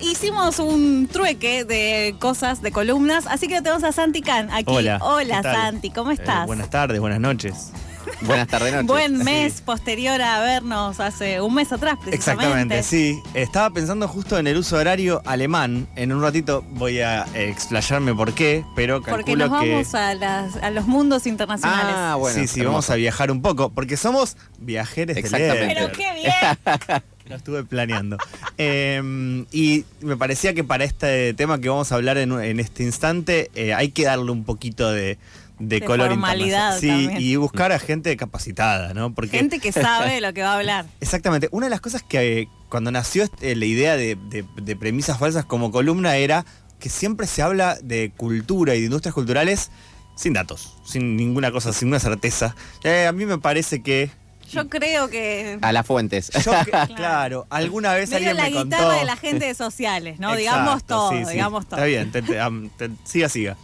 Hicimos 0.00 0.58
un 0.58 1.08
trueque 1.10 1.64
de 1.64 2.14
cosas, 2.18 2.62
de 2.62 2.72
columnas, 2.72 3.26
así 3.26 3.48
que 3.48 3.60
tenemos 3.62 3.84
a 3.84 3.92
Santi 3.92 4.22
Can 4.22 4.50
aquí. 4.50 4.64
Hola. 4.74 4.98
Hola. 5.02 5.42
Santi, 5.42 5.90
¿cómo 5.90 6.10
Eh, 6.10 6.14
estás? 6.14 6.46
buenas 6.46 6.70
tardes, 6.70 7.00
buenas 7.00 7.20
noches. 7.20 7.70
Buenas 8.22 8.48
tardes, 8.48 8.72
noches. 8.72 8.86
Buen 8.88 9.18
Sí. 9.18 9.24
mes 9.24 9.60
posterior 9.60 10.20
a 10.22 10.40
vernos 10.40 10.98
hace 10.98 11.40
un 11.40 11.54
mes 11.54 11.72
atrás, 11.72 11.96
precisamente. 12.02 12.44
Exactamente, 12.76 12.82
sí. 12.82 13.20
Estaba 13.34 13.70
pensando 13.70 14.08
justo 14.08 14.38
en 14.38 14.48
el 14.48 14.56
uso 14.56 14.76
horario 14.76 15.22
alemán. 15.24 15.86
En 15.94 16.12
un 16.12 16.20
ratito 16.20 16.64
voy 16.70 17.00
a 17.00 17.26
explayarme 17.34 18.12
por 18.14 18.32
qué, 18.34 18.64
pero 18.74 19.02
calculo 19.02 19.16
Porque 19.24 19.36
nos 19.36 19.60
que. 19.60 19.70
vamos 19.70 19.94
a, 19.94 20.14
las- 20.14 20.56
a 20.56 20.70
los 20.70 20.86
mundos 20.86 21.26
internacionales. 21.28 21.94
Ah, 21.96 22.16
bueno. 22.18 22.40
sí, 22.40 22.48
sí, 22.48 22.60
hermoso. 22.60 22.72
vamos 22.72 22.90
a 22.90 22.94
viajar 22.96 23.30
un 23.30 23.40
poco, 23.40 23.70
porque 23.70 23.96
somos 23.96 24.36
viajeros 24.58 25.14
de 25.14 25.20
Exactamente. 25.20 25.74
Pero 25.74 25.92
qué 25.92 26.12
bien. 26.14 27.02
Lo 27.32 27.36
estuve 27.38 27.64
planeando. 27.64 28.16
Eh, 28.58 29.44
y 29.50 29.84
me 30.02 30.16
parecía 30.16 30.54
que 30.54 30.62
para 30.62 30.84
este 30.84 31.34
tema 31.34 31.58
que 31.60 31.68
vamos 31.68 31.90
a 31.90 31.96
hablar 31.96 32.16
en, 32.18 32.32
en 32.32 32.60
este 32.60 32.84
instante, 32.84 33.50
eh, 33.54 33.74
hay 33.74 33.90
que 33.90 34.04
darle 34.04 34.30
un 34.30 34.44
poquito 34.44 34.90
de, 34.92 35.18
de, 35.58 35.80
De 35.80 35.84
color 35.84 36.08
formalidad. 36.10 36.78
Sí, 36.78 36.86
también. 36.88 37.16
y 37.20 37.34
buscar 37.36 37.72
a 37.72 37.78
gente 37.78 38.16
capacitada, 38.16 38.94
¿no? 38.94 39.12
Porque 39.14 39.38
Gente 39.38 39.58
que 39.58 39.72
sabe 39.72 40.20
lo 40.20 40.32
que 40.32 40.42
va 40.42 40.52
a 40.52 40.58
hablar. 40.58 40.86
Exactamente. 41.00 41.48
Una 41.50 41.66
de 41.66 41.70
las 41.70 41.80
cosas 41.80 42.02
que 42.02 42.40
eh, 42.42 42.48
cuando 42.68 42.90
nació 42.92 43.24
este, 43.24 43.56
la 43.56 43.64
idea 43.64 43.96
de, 43.96 44.16
de- 44.28 44.44
de 44.62 44.76
premisas 44.76 45.18
falsas 45.18 45.44
como 45.44 45.72
columna 45.72 46.16
era 46.16 46.44
que 46.78 46.88
siempre 46.88 47.26
se 47.26 47.42
habla 47.42 47.78
de 47.82 48.12
cultura 48.16 48.74
y 48.76 48.80
de 48.80 48.84
industrias 48.86 49.14
culturales 49.14 49.70
sin 50.14 50.34
datos, 50.34 50.76
sin 50.84 51.16
ninguna 51.16 51.50
cosa, 51.50 51.72
sin 51.72 51.88
una 51.88 51.98
certeza. 52.00 52.54
Eh, 52.84 53.06
a 53.06 53.12
mí 53.12 53.24
me 53.26 53.38
parece 53.38 53.82
que... 53.82 54.10
Yo 54.52 54.68
creo 54.68 55.08
que. 55.08 55.58
A 55.62 55.72
las 55.72 55.86
fuentes. 55.86 56.30
Yo, 56.44 56.52
que- 56.64 56.70
claro, 56.94 57.46
alguna 57.50 57.94
vez 57.94 58.10
Medio 58.10 58.30
alguien 58.30 58.36
la 58.36 58.42
me 58.60 58.64
guitarra 58.64 58.82
contó... 58.84 58.98
de 59.00 59.04
la 59.04 59.16
gente 59.16 59.46
de 59.46 59.54
sociales, 59.54 60.18
¿no? 60.20 60.34
Exacto, 60.34 60.38
digamos 60.40 60.84
todo, 60.84 61.10
sí, 61.10 61.24
sí. 61.24 61.32
digamos 61.32 61.66
todo. 61.66 61.76
Está 61.76 61.86
bien, 61.86 62.10
te- 62.12 62.22
te- 62.22 62.90
siga, 63.04 63.28
siga. 63.28 63.56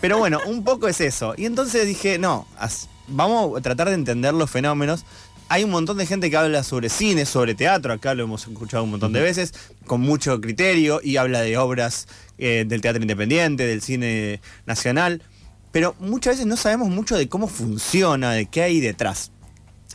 Pero 0.00 0.18
bueno, 0.18 0.40
un 0.46 0.64
poco 0.64 0.88
es 0.88 1.00
eso. 1.00 1.34
Y 1.36 1.44
entonces 1.46 1.86
dije, 1.86 2.18
no, 2.18 2.46
as- 2.58 2.88
vamos 3.06 3.58
a 3.58 3.60
tratar 3.60 3.88
de 3.88 3.94
entender 3.94 4.32
los 4.34 4.50
fenómenos. 4.50 5.04
Hay 5.52 5.64
un 5.64 5.70
montón 5.70 5.98
de 5.98 6.06
gente 6.06 6.30
que 6.30 6.36
habla 6.36 6.62
sobre 6.62 6.88
cine, 6.88 7.26
sobre 7.26 7.56
teatro, 7.56 7.92
acá 7.92 8.14
lo 8.14 8.22
hemos 8.22 8.46
escuchado 8.46 8.84
un 8.84 8.92
montón 8.92 9.12
de 9.12 9.20
veces, 9.20 9.52
con 9.84 10.00
mucho 10.00 10.40
criterio, 10.40 11.00
y 11.02 11.16
habla 11.16 11.40
de 11.40 11.58
obras 11.58 12.06
eh, 12.38 12.64
del 12.68 12.80
teatro 12.80 13.02
independiente, 13.02 13.66
del 13.66 13.82
cine 13.82 14.40
nacional, 14.64 15.22
pero 15.72 15.96
muchas 15.98 16.34
veces 16.34 16.46
no 16.46 16.56
sabemos 16.56 16.88
mucho 16.88 17.16
de 17.18 17.28
cómo 17.28 17.48
funciona, 17.48 18.30
de 18.30 18.46
qué 18.46 18.62
hay 18.62 18.78
detrás. 18.80 19.32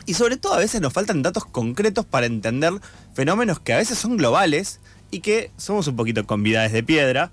Y 0.06 0.14
sobre 0.14 0.38
todo 0.38 0.54
a 0.54 0.60
veces 0.60 0.82
nos 0.82 0.94
faltan 0.94 1.24
datos 1.24 1.46
concretos 1.46 2.06
para 2.06 2.26
entender 2.26 2.74
fenómenos 3.14 3.60
que 3.60 3.74
a 3.74 3.78
veces 3.78 3.98
son 3.98 4.18
globales 4.18 4.80
y 5.12 5.22
que 5.22 5.52
somos 5.58 5.88
un 5.88 5.96
poquito 5.96 6.26
convidados 6.26 6.72
de 6.72 6.84
piedra. 6.84 7.32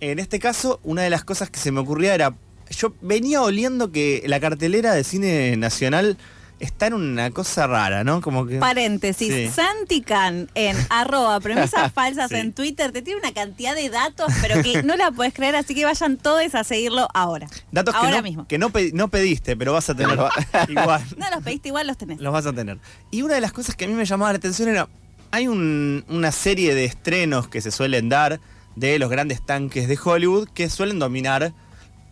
En 0.00 0.18
este 0.18 0.38
caso, 0.38 0.80
una 0.82 1.02
de 1.02 1.10
las 1.10 1.24
cosas 1.24 1.50
que 1.50 1.58
se 1.58 1.72
me 1.72 1.80
ocurría 1.80 2.14
era, 2.14 2.36
yo 2.70 2.94
venía 3.00 3.42
oliendo 3.42 3.92
que 3.92 4.22
la 4.26 4.40
cartelera 4.40 4.94
de 4.94 5.04
cine 5.04 5.56
nacional 5.56 6.16
está 6.58 6.86
en 6.86 6.94
una 6.94 7.30
cosa 7.30 7.66
rara, 7.66 8.02
¿no? 8.04 8.20
Como 8.20 8.46
que... 8.46 8.58
Paréntesis, 8.58 9.32
Sí. 9.32 9.48
Santi 9.48 10.00
Can 10.00 10.48
en 10.54 10.76
arroba 10.90 11.38
premisas 11.40 11.92
falsas 11.92 12.28
Sí. 12.30 12.36
en 12.36 12.52
Twitter 12.52 12.92
te 12.92 13.02
tiene 13.02 13.20
una 13.20 13.32
cantidad 13.32 13.74
de 13.74 13.90
datos, 13.90 14.32
pero 14.40 14.62
que 14.62 14.82
no 14.82 14.96
la 14.96 15.10
puedes 15.10 15.34
creer, 15.34 15.54
así 15.56 15.74
que 15.74 15.84
vayan 15.84 16.16
todos 16.16 16.54
a 16.54 16.64
seguirlo 16.64 17.08
ahora. 17.14 17.46
Datos 17.72 17.94
que, 17.94 18.00
ahora 18.00 18.16
no, 18.18 18.22
mismo. 18.22 18.46
que 18.48 18.58
no, 18.58 18.70
pe- 18.70 18.90
no 18.94 19.08
pediste, 19.08 19.56
pero 19.56 19.72
vas 19.74 19.90
a 19.90 19.94
tener 19.94 20.18
igual. 20.68 21.02
No 21.16 21.30
los 21.30 21.44
pediste, 21.44 21.68
igual 21.68 21.86
los 21.86 21.98
tenés. 21.98 22.20
Los 22.20 22.32
vas 22.32 22.46
a 22.46 22.52
tener. 22.52 22.78
Y 23.10 23.22
una 23.22 23.34
de 23.34 23.40
las 23.40 23.52
cosas 23.52 23.74
que 23.76 23.84
a 23.84 23.88
mí 23.88 23.94
me 23.94 24.04
llamaba 24.06 24.32
la 24.32 24.38
atención 24.38 24.68
era, 24.68 24.88
hay 25.30 25.48
un- 25.48 26.04
una 26.08 26.32
serie 26.32 26.74
de 26.74 26.84
estrenos 26.86 27.48
que 27.48 27.60
se 27.60 27.70
suelen 27.70 28.08
dar 28.08 28.40
de 28.76 28.98
los 28.98 29.10
grandes 29.10 29.44
tanques 29.44 29.88
de 29.88 29.98
Hollywood 30.02 30.48
que 30.54 30.70
suelen 30.70 30.98
dominar 30.98 31.52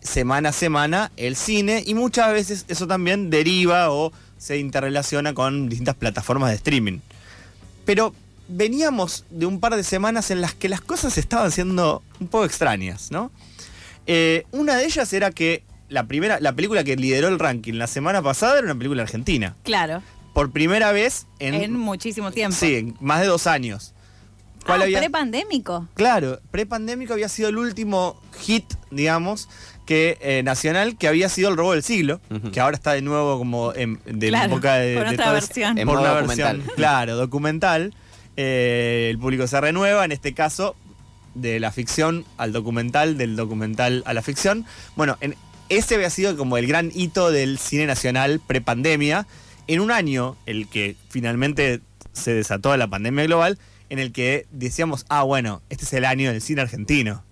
semana 0.01 0.49
a 0.49 0.51
semana 0.51 1.11
el 1.17 1.35
cine 1.35 1.83
y 1.85 1.95
muchas 1.95 2.31
veces 2.31 2.65
eso 2.67 2.85
también 2.85 3.29
deriva 3.31 3.89
o 3.91 4.11
se 4.37 4.57
interrelaciona 4.57 5.33
con 5.33 5.69
distintas 5.69 5.95
plataformas 5.95 6.49
de 6.49 6.55
streaming. 6.55 6.99
Pero 7.85 8.13
veníamos 8.47 9.25
de 9.29 9.45
un 9.45 9.59
par 9.59 9.75
de 9.75 9.83
semanas 9.83 10.31
en 10.31 10.41
las 10.41 10.53
que 10.53 10.69
las 10.69 10.81
cosas 10.81 11.17
estaban 11.17 11.51
siendo 11.51 12.03
un 12.19 12.27
poco 12.27 12.45
extrañas, 12.45 13.11
¿no? 13.11 13.31
Eh, 14.07 14.43
una 14.51 14.75
de 14.75 14.85
ellas 14.85 15.11
era 15.13 15.31
que 15.31 15.63
la 15.89 16.05
primera, 16.07 16.39
la 16.39 16.53
película 16.53 16.83
que 16.83 16.95
lideró 16.95 17.27
el 17.27 17.39
ranking 17.39 17.73
la 17.73 17.87
semana 17.87 18.21
pasada 18.21 18.57
era 18.57 18.65
una 18.65 18.75
película 18.75 19.01
argentina 19.03 19.55
Claro, 19.63 20.01
por 20.33 20.51
primera 20.51 20.91
vez 20.91 21.25
en, 21.39 21.53
en, 21.55 21.73
muchísimo 21.77 22.31
tiempo. 22.31 22.55
sí, 22.55 22.75
en 22.75 22.97
más 22.99 23.21
de 23.21 23.27
dos 23.27 23.47
años. 23.47 23.93
ah, 24.67 24.73
había- 24.75 24.99
prepandémico. 24.99 25.87
Claro, 25.95 26.39
prepandémico 26.51 27.13
había 27.13 27.29
sido 27.29 27.49
el 27.49 27.57
último 27.57 28.19
hit, 28.39 28.65
digamos, 28.91 29.47
que 29.85 30.17
eh, 30.21 30.41
nacional 30.43 30.97
que 30.97 31.07
había 31.07 31.29
sido 31.29 31.49
el 31.49 31.57
robo 31.57 31.73
del 31.73 31.83
siglo, 31.83 32.19
que 32.51 32.59
ahora 32.59 32.75
está 32.75 32.93
de 32.93 33.01
nuevo 33.01 33.37
como 33.37 33.73
en, 33.73 33.99
de 34.05 34.29
Claro, 34.29 34.49
boca 34.55 34.75
de, 34.75 34.95
con 34.95 35.03
de 35.07 35.09
otra 35.13 35.25
todos- 35.25 35.47
versión. 35.47 35.77
En 35.77 35.85
por 35.87 35.95
modo 35.97 36.05
una 36.11 36.13
documental. 36.21 36.57
versión, 36.57 36.75
claro, 36.75 37.15
documental. 37.15 37.93
Eh, 38.37 39.07
el 39.11 39.17
público 39.19 39.47
se 39.47 39.59
renueva, 39.61 40.03
en 40.05 40.11
este 40.11 40.33
caso, 40.33 40.75
de 41.35 41.59
la 41.59 41.71
ficción 41.71 42.25
al 42.37 42.51
documental, 42.53 43.17
del 43.17 43.35
documental 43.35 44.03
a 44.05 44.13
la 44.13 44.21
ficción. 44.21 44.65
Bueno, 44.95 45.17
en, 45.21 45.35
ese 45.69 45.95
había 45.95 46.09
sido 46.09 46.35
como 46.37 46.57
el 46.57 46.67
gran 46.67 46.91
hito 46.93 47.31
del 47.31 47.57
cine 47.59 47.85
nacional 47.85 48.39
prepandemia, 48.45 49.25
en 49.67 49.79
un 49.79 49.91
año, 49.91 50.35
el 50.45 50.67
que 50.67 50.95
finalmente 51.09 51.81
se 52.13 52.33
desató 52.33 52.75
la 52.77 52.87
pandemia 52.87 53.23
global, 53.25 53.57
en 53.89 53.99
el 53.99 54.11
que 54.11 54.45
decíamos, 54.51 55.05
ah, 55.09 55.23
bueno, 55.23 55.61
este 55.69 55.85
es 55.85 55.93
el 55.93 56.05
año 56.05 56.31
del 56.31 56.41
cine 56.41 56.61
argentino. 56.61 57.23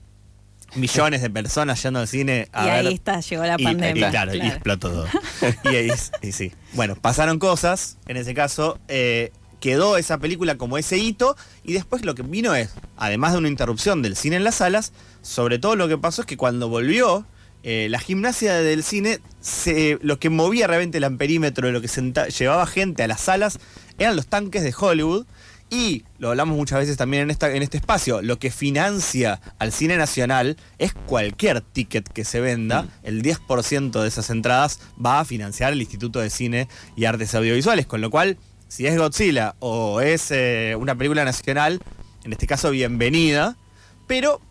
Millones 0.75 1.21
de 1.21 1.29
personas 1.29 1.81
yendo 1.83 1.99
al 1.99 2.07
cine 2.07 2.47
a 2.51 2.63
y 2.63 2.69
ver 2.69 2.87
ahí 2.87 2.93
está, 2.95 3.19
llegó 3.19 3.43
la 3.43 3.55
y- 3.59 3.63
pandemia. 3.63 4.07
Y, 4.07 4.11
claro, 4.11 4.33
y 4.35 4.41
explotó 4.41 4.89
todo. 4.91 5.07
y, 5.65 5.67
ahí- 5.75 5.91
y 6.21 6.31
sí. 6.31 6.51
Bueno, 6.73 6.95
pasaron 6.95 7.39
cosas. 7.39 7.97
En 8.07 8.17
ese 8.17 8.33
caso, 8.33 8.79
eh, 8.87 9.31
quedó 9.59 9.97
esa 9.97 10.17
película 10.17 10.57
como 10.57 10.77
ese 10.77 10.97
hito. 10.97 11.35
Y 11.63 11.73
después 11.73 12.03
lo 12.05 12.15
que 12.15 12.23
vino 12.23 12.55
es, 12.55 12.71
además 12.97 13.33
de 13.33 13.37
una 13.39 13.47
interrupción 13.49 14.01
del 14.01 14.15
cine 14.15 14.37
en 14.37 14.43
las 14.43 14.55
salas, 14.55 14.93
sobre 15.21 15.59
todo 15.59 15.75
lo 15.75 15.87
que 15.87 15.97
pasó 15.97 16.21
es 16.21 16.27
que 16.27 16.37
cuando 16.37 16.69
volvió, 16.69 17.25
eh, 17.63 17.87
la 17.89 17.99
gimnasia 17.99 18.55
del 18.55 18.83
cine, 18.83 19.19
se- 19.39 19.99
lo 20.01 20.19
que 20.19 20.29
movía 20.29 20.67
realmente 20.67 20.97
el 20.97 21.03
amperímetro, 21.05 21.71
lo 21.71 21.79
que 21.81 21.87
senta- 21.87 22.27
llevaba 22.27 22.65
gente 22.67 23.03
a 23.03 23.07
las 23.07 23.21
salas, 23.21 23.59
eran 23.99 24.15
los 24.15 24.27
tanques 24.27 24.63
de 24.63 24.73
Hollywood. 24.77 25.25
Y 25.73 26.05
lo 26.19 26.29
hablamos 26.29 26.55
muchas 26.55 26.77
veces 26.77 26.97
también 26.97 27.23
en, 27.23 27.31
esta, 27.31 27.51
en 27.51 27.63
este 27.63 27.77
espacio, 27.77 28.21
lo 28.21 28.37
que 28.37 28.51
financia 28.51 29.41
al 29.57 29.71
cine 29.71 29.97
nacional 29.97 30.55
es 30.77 30.93
cualquier 30.93 31.61
ticket 31.61 32.07
que 32.07 32.25
se 32.25 32.39
venda, 32.41 32.85
el 33.01 33.23
10% 33.23 33.99
de 33.99 34.07
esas 34.07 34.29
entradas 34.29 34.79
va 35.03 35.19
a 35.19 35.25
financiar 35.25 35.73
el 35.73 35.81
Instituto 35.81 36.19
de 36.19 36.29
Cine 36.29 36.67
y 36.95 37.05
Artes 37.05 37.33
Audiovisuales, 37.33 37.87
con 37.87 38.01
lo 38.01 38.11
cual, 38.11 38.37
si 38.67 38.85
es 38.85 38.95
Godzilla 38.95 39.55
o 39.57 39.99
es 39.99 40.29
eh, 40.29 40.75
una 40.77 40.93
película 40.93 41.25
nacional, 41.25 41.81
en 42.23 42.33
este 42.33 42.45
caso 42.45 42.69
bienvenida, 42.69 43.57
pero 44.05 44.41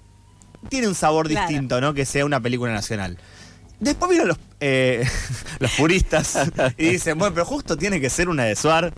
tiene 0.70 0.88
un 0.88 0.96
sabor 0.96 1.28
Claro. 1.28 1.46
distinto, 1.46 1.80
¿no? 1.80 1.94
Que 1.94 2.04
sea 2.04 2.24
una 2.24 2.40
película 2.40 2.72
nacional. 2.72 3.16
Después 3.78 4.10
vieron 4.10 4.26
los, 4.26 4.38
eh, 4.58 5.06
los 5.60 5.70
puristas 5.74 6.36
y 6.76 6.88
dicen, 6.90 7.16
bueno, 7.16 7.32
pero 7.32 7.46
justo 7.46 7.76
tiene 7.76 8.00
que 8.00 8.10
ser 8.10 8.28
una 8.28 8.42
de 8.42 8.56
Suar. 8.56 8.92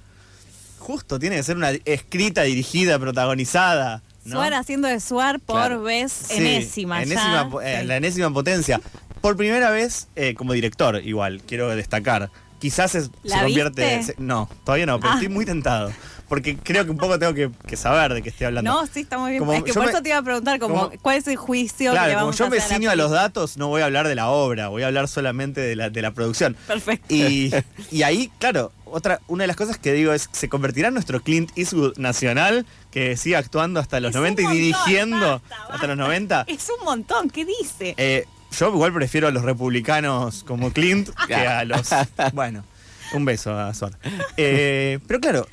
Justo 0.85 1.19
tiene 1.19 1.37
que 1.37 1.43
ser 1.43 1.57
una 1.57 1.71
escrita, 1.87 2.43
dirigida, 2.43 2.99
protagonizada. 2.99 4.03
¿no? 4.27 4.37
Suar 4.37 4.53
haciendo 4.53 4.87
de 4.87 5.01
Suar 5.01 5.41
por 5.41 5.57
Claro. 5.57 5.83
vez 5.83 6.13
Sí, 6.13 6.35
enésima. 6.37 7.03
ya. 7.03 7.13
enésima 7.13 7.51
po- 7.51 7.63
eh, 7.63 7.79
Sí. 7.81 7.87
La 7.87 7.97
enésima 7.97 8.31
potencia. 8.33 8.81
Por 9.23 9.37
primera 9.39 9.71
vez 9.71 10.09
eh, 10.15 10.35
como 10.35 10.53
director, 10.53 11.01
igual, 11.03 11.41
quiero 11.47 11.75
destacar. 11.75 12.31
Quizás 12.65 12.95
es- 12.95 13.11
se 13.23 13.29
¿La 13.29 13.43
convierte... 13.43 14.03
se- 14.05 14.15
no, 14.17 14.49
todavía 14.65 14.87
no, 14.87 14.99
pero 14.99 15.13
Ah. 15.13 15.15
estoy 15.17 15.29
muy 15.29 15.45
tentado. 15.45 15.93
Porque 16.31 16.57
creo 16.57 16.87
que 16.87 16.91
un 16.91 16.97
poco 16.97 17.19
tengo 17.19 17.35
que, 17.35 17.51
que 17.67 17.77
saber 17.77 18.15
de 18.15 18.23
qué 18.23 18.31
estoy 18.31 18.47
hablando. 18.47 18.73
No, 18.73 18.87
sí, 18.87 19.01
está 19.01 19.19
muy 19.19 19.33
bien. 19.33 19.41
Como 19.41 19.53
es 19.53 19.63
que 19.63 19.75
por 19.75 19.85
me- 19.85 19.91
eso 19.91 20.01
te 20.03 20.09
iba 20.09 20.17
a 20.17 20.23
preguntar 20.23 20.59
como, 20.59 20.89
como- 20.89 20.99
cuál 21.03 21.19
es 21.19 21.27
el 21.29 21.37
juicio 21.37 21.93
que 21.93 21.99
le 21.99 22.05
Claro, 22.07 22.21
como 22.21 22.33
yo 22.33 22.47
a 22.47 22.49
me 22.49 22.61
ciño 22.63 22.91
a 22.91 22.97
los 22.97 23.11
datos, 23.11 23.59
no 23.59 23.69
voy 23.69 23.83
a 23.83 23.85
hablar 23.85 24.09
de 24.09 24.15
la 24.15 24.31
obra, 24.31 24.69
voy 24.69 24.83
a 24.83 24.87
hablar 24.87 25.09
solamente 25.09 25.61
de 25.61 25.77
la, 25.77 25.91
de 25.91 26.01
la 26.01 26.13
producción. 26.13 26.57
Perfecto. 26.67 27.15
Y, 27.15 27.53
y 27.91 28.03
ahí, 28.05 28.33
claro, 28.39 28.73
otra, 28.87 29.21
una 29.29 29.43
de 29.43 29.49
las 29.49 29.57
cosas 29.57 29.77
que 29.77 29.93
digo 29.93 30.15
es, 30.15 30.31
se 30.33 30.49
convertirá 30.49 30.89
en 30.89 30.95
nuestro 30.95 31.21
Clint 31.23 31.51
Eastwood 31.57 31.99
nacional, 31.99 32.65
que 32.91 33.19
sigue 33.19 33.37
actuando 33.37 33.79
hasta 33.79 34.01
los 34.01 34.11
Es 34.11 34.17
un 34.17 34.23
90 34.23 34.41
y 34.41 34.45
montón, 34.47 34.59
dirigiendo 34.63 35.43
basta, 35.51 35.57
hasta 35.75 35.87
los 35.89 35.97
90. 35.99 36.45
Es 36.49 36.69
un 36.79 36.85
montón, 36.87 37.29
¿qué 37.29 37.45
dice? 37.45 37.95
Eh, 37.99 38.25
yo 38.59 38.69
igual 38.69 38.93
prefiero 38.93 39.29
a 39.29 39.31
los 39.31 39.43
republicanos 39.43 40.45
como 40.45 40.73
Clint 40.73 41.11
que 41.27 41.35
a 41.35 41.65
los... 41.65 41.89
Bueno, 42.33 42.65
un 43.13 43.25
beso 43.25 43.59
a 43.59 43.73
Suar. 43.75 43.99
Eh, 44.37 44.99
pero 45.07 45.21
claro, 45.21 45.47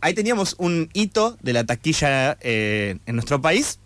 ahí 0.00 0.14
teníamos 0.14 0.54
un 0.58 0.88
hito 0.92 1.36
de 1.42 1.52
la 1.52 1.64
taquilla 1.64 2.36
eh, 2.40 2.98
en 3.06 3.14
nuestro 3.14 3.40
país 3.40 3.78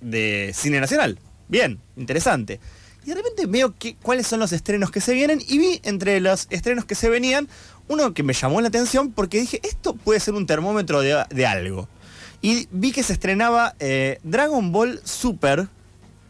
de 0.00 0.52
cine 0.54 0.80
nacional. 0.80 1.18
Bien, 1.48 1.78
interesante. 1.96 2.60
Y 3.04 3.10
de 3.10 3.14
repente 3.16 3.46
veo 3.46 3.74
que, 3.76 3.96
cuáles 3.96 4.26
son 4.26 4.40
los 4.40 4.52
estrenos 4.52 4.90
que 4.90 5.00
se 5.00 5.14
vienen 5.14 5.40
y 5.46 5.58
vi 5.58 5.80
entre 5.84 6.20
los 6.20 6.46
estrenos 6.50 6.84
que 6.84 6.94
se 6.94 7.08
venían 7.08 7.48
uno 7.88 8.14
que 8.14 8.22
me 8.22 8.34
llamó 8.34 8.60
la 8.60 8.68
atención 8.68 9.10
porque 9.10 9.40
dije, 9.40 9.60
esto 9.64 9.94
puede 9.94 10.20
ser 10.20 10.34
un 10.34 10.46
termómetro 10.46 11.00
de, 11.00 11.24
de 11.30 11.46
algo. 11.46 11.88
y 12.42 12.68
vi 12.70 12.92
que 12.92 13.02
se 13.02 13.12
estrenaba 13.12 13.74
eh, 13.80 14.18
Dragon 14.22 14.70
Ball 14.70 15.00
Super, 15.04 15.68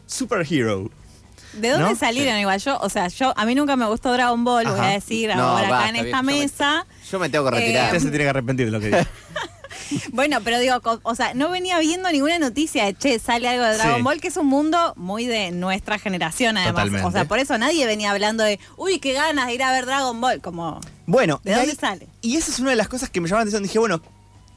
Super 0.07 0.45
Hero. 0.49 0.89
¿De 1.53 1.69
dónde 1.69 1.89
¿No? 1.91 1.95
salieron 1.95 2.37
igual? 2.39 2.59
Yo, 2.59 2.77
o 2.79 2.89
sea, 2.89 3.07
yo 3.09 3.33
a 3.35 3.45
mí 3.45 3.55
nunca 3.55 3.75
me 3.75 3.85
gustó 3.85 4.11
Dragon 4.13 4.43
Ball, 4.43 4.65
voy 4.67 4.79
a 4.79 4.87
decir 4.89 5.29
No, 5.35 5.43
ahora 5.43 5.67
acá 5.67 5.87
en 5.89 5.93
bien, 5.93 6.05
esta 6.05 6.17
yo 6.17 6.23
me- 6.23 6.39
mesa. 6.39 6.85
Yo 7.11 7.19
me 7.19 7.29
tengo 7.29 7.45
que 7.45 7.51
retirar. 7.51 7.85
Usted 7.87 7.99
se 7.99 8.09
tiene 8.09 8.23
que 8.25 8.29
arrepentir 8.29 8.65
de 8.67 8.71
lo 8.71 8.79
que 8.79 8.87
dijo. 8.87 8.99
Bueno, 10.13 10.39
pero 10.43 10.57
digo, 10.59 10.79
o 11.03 11.15
sea, 11.15 11.33
no 11.33 11.49
venía 11.49 11.77
viendo 11.79 12.09
ninguna 12.11 12.39
noticia 12.39 12.85
de, 12.85 12.93
che, 12.93 13.19
sale 13.19 13.49
algo 13.49 13.65
de 13.65 13.73
Dragon 13.75 13.97
Sí. 13.97 14.01
Ball, 14.03 14.21
que 14.21 14.29
es 14.29 14.37
un 14.37 14.47
mundo 14.47 14.93
muy 14.95 15.25
de 15.25 15.51
nuestra 15.51 15.99
generación, 15.99 16.55
además. 16.57 16.73
Totalmente. 16.85 17.07
O 17.07 17.11
sea, 17.11 17.25
por 17.25 17.39
eso 17.39 17.57
nadie 17.57 17.85
venía 17.85 18.11
hablando 18.11 18.43
de, 18.43 18.57
uy, 18.77 18.99
qué 18.99 19.11
ganas 19.13 19.47
de 19.47 19.53
ir 19.53 19.63
a 19.63 19.71
ver 19.73 19.85
Dragon 19.85 20.19
Ball, 20.21 20.39
como... 20.39 20.79
Bueno, 21.07 21.41
¿De 21.43 21.53
dónde 21.55 21.71
ahí- 21.71 21.77
sale? 21.77 22.07
Y 22.21 22.37
esa 22.37 22.51
es 22.51 22.59
una 22.59 22.69
de 22.69 22.77
las 22.77 22.87
cosas 22.87 23.09
que 23.09 23.19
me 23.19 23.27
llama 23.27 23.39
la 23.39 23.43
atención. 23.43 23.63
Dije, 23.63 23.79
bueno, 23.79 24.01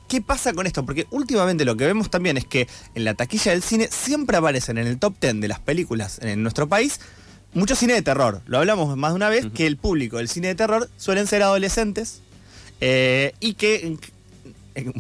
¿qué 0.08 0.20
pasa 0.20 0.52
con 0.52 0.66
esto? 0.66 0.84
Porque 0.84 1.06
últimamente 1.10 1.64
lo 1.64 1.76
que 1.76 1.86
vemos 1.86 2.10
también 2.10 2.36
es 2.36 2.44
que 2.44 2.68
en 2.94 3.04
la 3.04 3.14
taquilla 3.14 3.52
del 3.52 3.62
cine 3.62 3.88
siempre 3.90 4.36
aparecen 4.36 4.78
en 4.78 4.86
el 4.86 4.98
top 4.98 5.14
10 5.20 5.40
de 5.40 5.48
las 5.48 5.60
películas 5.60 6.18
en 6.22 6.42
nuestro 6.42 6.68
país 6.68 7.00
mucho 7.54 7.76
cine 7.76 7.94
de 7.94 8.02
terror. 8.02 8.42
Lo 8.46 8.58
hablamos 8.58 8.96
más 8.96 9.12
de 9.12 9.16
una 9.16 9.28
vez, 9.28 9.46
que 9.54 9.66
el 9.66 9.76
público 9.76 10.18
del 10.18 10.28
cine 10.28 10.48
de 10.48 10.54
terror 10.54 10.90
suelen 10.96 11.26
ser 11.26 11.42
adolescentes 11.42 12.20
eh, 12.80 13.32
y 13.40 13.54
que... 13.54 13.96
eh, 14.74 14.92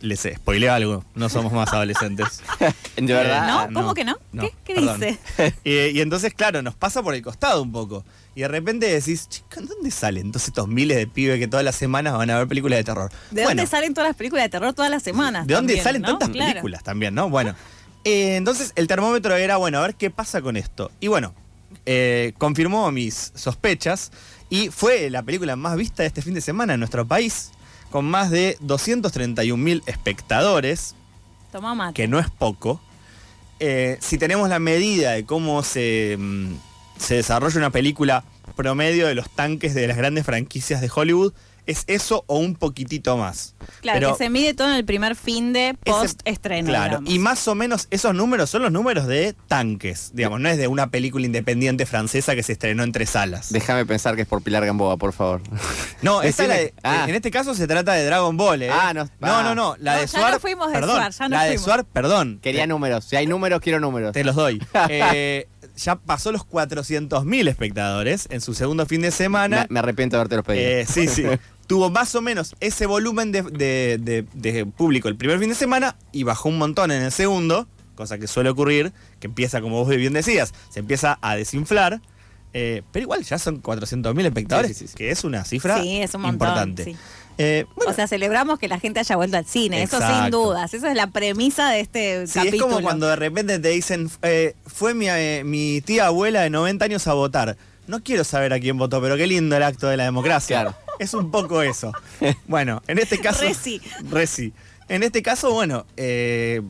les 0.00 0.20
spoileo 0.20 0.72
algo, 0.72 1.04
no 1.14 1.28
somos 1.28 1.52
más 1.52 1.72
adolescentes. 1.72 2.42
De 2.96 3.12
verdad. 3.12 3.46
¿No? 3.46 3.60
Ah, 3.60 3.66
¿Cómo 3.66 3.88
no, 3.88 3.94
que 3.94 4.04
no? 4.04 4.16
no, 4.32 4.42
¿Qué, 4.42 4.54
¿Qué 4.64 4.80
dice? 4.80 5.18
y, 5.62 5.72
y 5.98 6.00
entonces, 6.00 6.32
claro, 6.32 6.62
nos 6.62 6.74
pasa 6.74 7.02
por 7.02 7.14
el 7.14 7.22
costado 7.22 7.62
un 7.62 7.70
poco. 7.70 8.04
Y 8.40 8.42
de 8.42 8.48
repente 8.48 8.86
decís, 8.86 9.28
chica, 9.28 9.60
¿dónde 9.60 9.90
salen 9.90 10.24
entonces 10.24 10.48
estos 10.48 10.66
miles 10.66 10.96
de 10.96 11.06
pibes 11.06 11.38
que 11.38 11.46
todas 11.46 11.62
las 11.62 11.74
semanas 11.76 12.14
van 12.14 12.30
a 12.30 12.38
ver 12.38 12.48
películas 12.48 12.78
de 12.78 12.84
terror? 12.84 13.10
¿De 13.30 13.42
Bueno, 13.42 13.48
dónde 13.60 13.66
salen 13.66 13.92
todas 13.92 14.08
las 14.08 14.16
películas 14.16 14.46
de 14.46 14.48
terror 14.48 14.72
todas 14.72 14.90
las 14.90 15.02
semanas? 15.02 15.46
¿De 15.46 15.52
dónde 15.52 15.78
salen 15.82 16.00
no? 16.00 16.08
tantas 16.08 16.30
Claro. 16.30 16.48
películas 16.52 16.82
también, 16.82 17.14
no? 17.14 17.28
Bueno, 17.28 17.54
eh, 18.04 18.36
entonces 18.36 18.72
el 18.76 18.86
termómetro 18.86 19.36
era, 19.36 19.58
bueno, 19.58 19.76
a 19.76 19.82
ver 19.82 19.94
qué 19.94 20.08
pasa 20.08 20.40
con 20.40 20.56
esto. 20.56 20.90
Y 21.00 21.08
bueno, 21.08 21.34
eh, 21.84 22.32
confirmó 22.38 22.90
mis 22.90 23.30
sospechas 23.34 24.10
y 24.48 24.70
fue 24.70 25.10
la 25.10 25.22
película 25.22 25.54
más 25.54 25.76
vista 25.76 26.02
de 26.02 26.06
este 26.06 26.22
fin 26.22 26.32
de 26.32 26.40
semana 26.40 26.72
en 26.72 26.80
nuestro 26.80 27.06
país, 27.06 27.50
con 27.90 28.06
más 28.06 28.30
de 28.30 28.56
231 28.60 29.62
mil 29.62 29.82
espectadores, 29.84 30.94
Tomá 31.52 31.74
mate. 31.74 31.92
que 31.92 32.08
no 32.08 32.18
es 32.18 32.30
poco. 32.30 32.80
Eh, 33.58 33.98
si 34.00 34.16
tenemos 34.16 34.48
la 34.48 34.60
medida 34.60 35.10
de 35.12 35.26
cómo 35.26 35.62
se, 35.62 36.16
mm, 36.18 36.54
se 37.00 37.14
desarrolla 37.16 37.58
una 37.58 37.70
película 37.70 38.24
promedio 38.56 39.06
de 39.06 39.14
los 39.14 39.30
tanques 39.30 39.74
de 39.74 39.86
las 39.88 39.96
grandes 39.96 40.24
franquicias 40.26 40.80
de 40.80 40.90
Hollywood, 40.94 41.32
es 41.66 41.84
eso 41.86 42.24
o 42.26 42.38
un 42.38 42.56
poquitito 42.56 43.16
más. 43.16 43.54
Claro, 43.80 43.98
Pero 44.00 44.12
que 44.16 44.24
se 44.24 44.30
mide 44.30 44.54
todo 44.54 44.68
en 44.70 44.74
el 44.74 44.84
primer 44.84 45.14
fin 45.14 45.52
de 45.52 45.76
post-estreno. 45.84 46.68
Claro, 46.68 46.88
digamos. 47.00 47.10
y 47.10 47.18
más 47.20 47.46
o 47.48 47.54
menos 47.54 47.86
esos 47.90 48.12
números 48.14 48.50
son 48.50 48.62
los 48.62 48.72
números 48.72 49.06
de 49.06 49.34
tanques, 49.46 50.10
digamos, 50.14 50.40
no 50.40 50.48
es 50.48 50.58
de 50.58 50.66
una 50.66 50.88
película 50.90 51.24
independiente 51.26 51.86
francesa 51.86 52.34
que 52.34 52.42
se 52.42 52.52
estrenó 52.52 52.82
en 52.82 52.90
tres 52.92 53.10
salas. 53.10 53.52
Déjame 53.52 53.86
pensar 53.86 54.16
que 54.16 54.22
es 54.22 54.28
por 54.28 54.42
Pilar 54.42 54.66
Gamboa, 54.66 54.96
por 54.96 55.12
favor. 55.12 55.42
no, 56.02 56.22
esta 56.22 56.42
es 56.42 56.48
la 56.48 56.54
de- 56.56 56.74
ah. 56.82 57.04
en 57.08 57.14
este 57.14 57.30
caso 57.30 57.54
se 57.54 57.66
trata 57.68 57.92
de 57.92 58.04
Dragon 58.04 58.36
Ball, 58.36 58.62
¿eh? 58.62 58.70
Ah, 58.72 58.92
no- 58.92 59.04
no, 59.04 59.10
no, 59.20 59.50
ah. 59.50 59.54
no, 59.54 59.76
la 59.78 59.94
No, 59.94 60.00
de 60.00 60.06
ya 60.06 60.18
Suar, 60.18 60.32
nos 60.32 60.40
fuimos 60.42 60.68
de 60.68 60.74
perdón, 60.74 60.96
Suar, 60.96 61.12
ya 61.12 61.28
nos 61.28 61.38
la 61.38 61.44
de. 61.44 61.58
Suar, 61.58 61.84
perdón, 61.84 62.40
Quería 62.42 62.62
te- 62.62 62.66
números. 62.68 63.04
Si 63.04 63.14
hay 63.16 63.26
números, 63.26 63.60
quiero 63.60 63.78
números. 63.80 64.12
Te 64.12 64.24
los 64.24 64.34
doy. 64.34 64.60
Eh, 64.88 65.46
ya 65.84 65.96
pasó 65.96 66.32
los 66.32 66.42
400.000 66.46 67.48
espectadores 67.48 68.26
en 68.30 68.40
su 68.40 68.54
segundo 68.54 68.86
fin 68.86 69.02
de 69.02 69.10
semana. 69.10 69.66
me 69.68 69.78
arrepiento 69.78 70.16
de 70.16 70.20
haberte 70.20 70.36
los 70.36 70.44
pedido. 70.44 70.64
Eh, 70.68 70.86
sí, 70.88 71.08
sí. 71.08 71.24
Tuvo 71.66 71.88
más 71.90 72.14
o 72.16 72.20
menos 72.22 72.54
ese 72.60 72.86
volumen 72.86 73.30
de, 73.32 73.42
de- 73.42 73.98
de- 74.00 74.26
de 74.34 74.66
público 74.66 75.08
el 75.08 75.16
primer 75.16 75.38
fin 75.38 75.48
de 75.50 75.54
semana 75.54 75.96
y 76.12 76.24
bajó 76.24 76.48
un 76.48 76.58
montón 76.58 76.90
en 76.90 77.02
el 77.02 77.12
segundo, 77.12 77.68
cosa 77.94 78.18
que 78.18 78.26
suele 78.26 78.50
ocurrir, 78.50 78.92
que 79.20 79.28
empieza, 79.28 79.60
como 79.60 79.76
vos 79.84 79.88
bien 79.88 80.12
decías, 80.12 80.52
se 80.70 80.80
empieza 80.80 81.18
a 81.22 81.36
desinflar. 81.36 82.00
eh, 82.52 82.82
pero 82.90 83.04
igual 83.04 83.22
ya 83.22 83.38
son 83.38 83.62
400.000 83.62 84.26
espectadores, 84.26 84.76
Sí, 84.76 84.88
sí, 84.88 84.94
que 84.96 85.12
es 85.12 85.22
una 85.22 85.44
cifra 85.44 85.80
Sí, 85.80 86.00
es 86.02 86.12
un 86.16 86.22
montón, 86.22 86.48
importante. 86.48 86.96
Eh, 87.42 87.64
bueno, 87.74 87.92
o 87.92 87.94
sea, 87.94 88.06
celebramos 88.06 88.58
que 88.58 88.68
la 88.68 88.78
gente 88.78 89.00
haya 89.00 89.16
vuelto 89.16 89.38
al 89.38 89.46
cine, 89.46 89.82
eso 89.82 89.98
sin 89.98 90.30
dudas. 90.30 90.74
Esa 90.74 90.90
es 90.90 90.94
la 90.94 91.06
premisa 91.06 91.70
de 91.70 91.80
este 91.80 92.26
Sí, 92.26 92.34
capítulo. 92.34 92.66
es 92.66 92.70
como 92.70 92.82
cuando 92.82 93.06
de 93.08 93.16
repente 93.16 93.58
te 93.58 93.68
dicen, 93.70 94.10
eh, 94.20 94.54
fue 94.66 94.92
mi, 94.92 95.08
eh, 95.08 95.40
mi 95.42 95.80
tía 95.80 96.08
abuela 96.08 96.42
de 96.42 96.50
90 96.50 96.84
años 96.84 97.06
a 97.06 97.14
votar. 97.14 97.56
No 97.86 98.02
quiero 98.02 98.24
saber 98.24 98.52
a 98.52 98.60
quién 98.60 98.76
votó, 98.76 99.00
pero 99.00 99.16
qué 99.16 99.26
lindo 99.26 99.56
el 99.56 99.62
acto 99.62 99.88
de 99.88 99.96
la 99.96 100.04
democracia. 100.04 100.60
Claro. 100.60 100.76
Es 100.98 101.14
un 101.14 101.30
poco 101.30 101.62
eso. 101.62 101.92
Bueno, 102.46 102.82
en 102.86 102.98
este 102.98 103.18
caso... 103.18 103.40
Re 103.40 103.54
sí. 103.54 103.80
Re 104.10 104.26
sí. 104.26 104.52
En 104.90 105.02
este 105.02 105.22
caso, 105.22 105.50
bueno, 105.54 105.86
eh, 105.96 106.60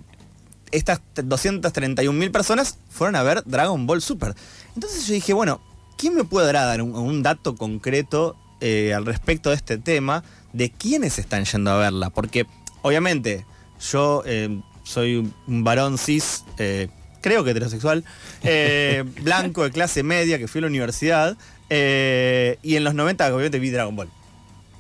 estas 0.71 1.01
231 1.17 2.17
mil 2.17 2.31
personas 2.31 2.79
fueron 2.91 3.17
a 3.17 3.25
ver 3.25 3.43
Dragon 3.45 3.89
Ball 3.89 4.01
Super. 4.03 4.37
Entonces 4.77 5.05
yo 5.09 5.15
dije, 5.15 5.33
bueno, 5.33 5.61
¿quién 5.99 6.15
me 6.15 6.23
puede 6.23 6.53
dar 6.53 6.81
un, 6.81 6.95
un 6.95 7.25
dato 7.25 7.57
concreto 7.57 8.37
eh, 8.61 8.93
al 8.95 9.07
respecto 9.07 9.51
de 9.51 9.57
este 9.57 9.79
tema 9.79 10.23
de 10.53 10.71
quiénes 10.71 11.19
están 11.19 11.45
yendo 11.45 11.71
a 11.71 11.79
verla? 11.79 12.11
Porque, 12.11 12.47
obviamente, 12.83 13.45
yo 13.91 14.23
eh, 14.27 14.61
soy 14.85 15.31
un 15.47 15.65
varón 15.65 15.99
cis, 15.99 16.45
eh, 16.59 16.89
creo 17.21 17.45
que 17.45 17.51
heterosexual, 17.51 18.05
eh, 18.43 19.05
blanco 19.23 19.65
de 19.65 19.71
clase 19.71 20.03
media, 20.03 20.39
que 20.39 20.49
fui 20.49 20.59
a 20.61 20.63
la 20.63 20.69
universidad, 20.69 21.37
eh, 21.69 22.59
y 22.63 22.77
en 22.77 22.85
los 22.85 22.95
90 22.95 23.27
obviamente 23.35 23.59
vi 23.59 23.71
Dragon 23.71 23.95
Ball. 23.97 24.09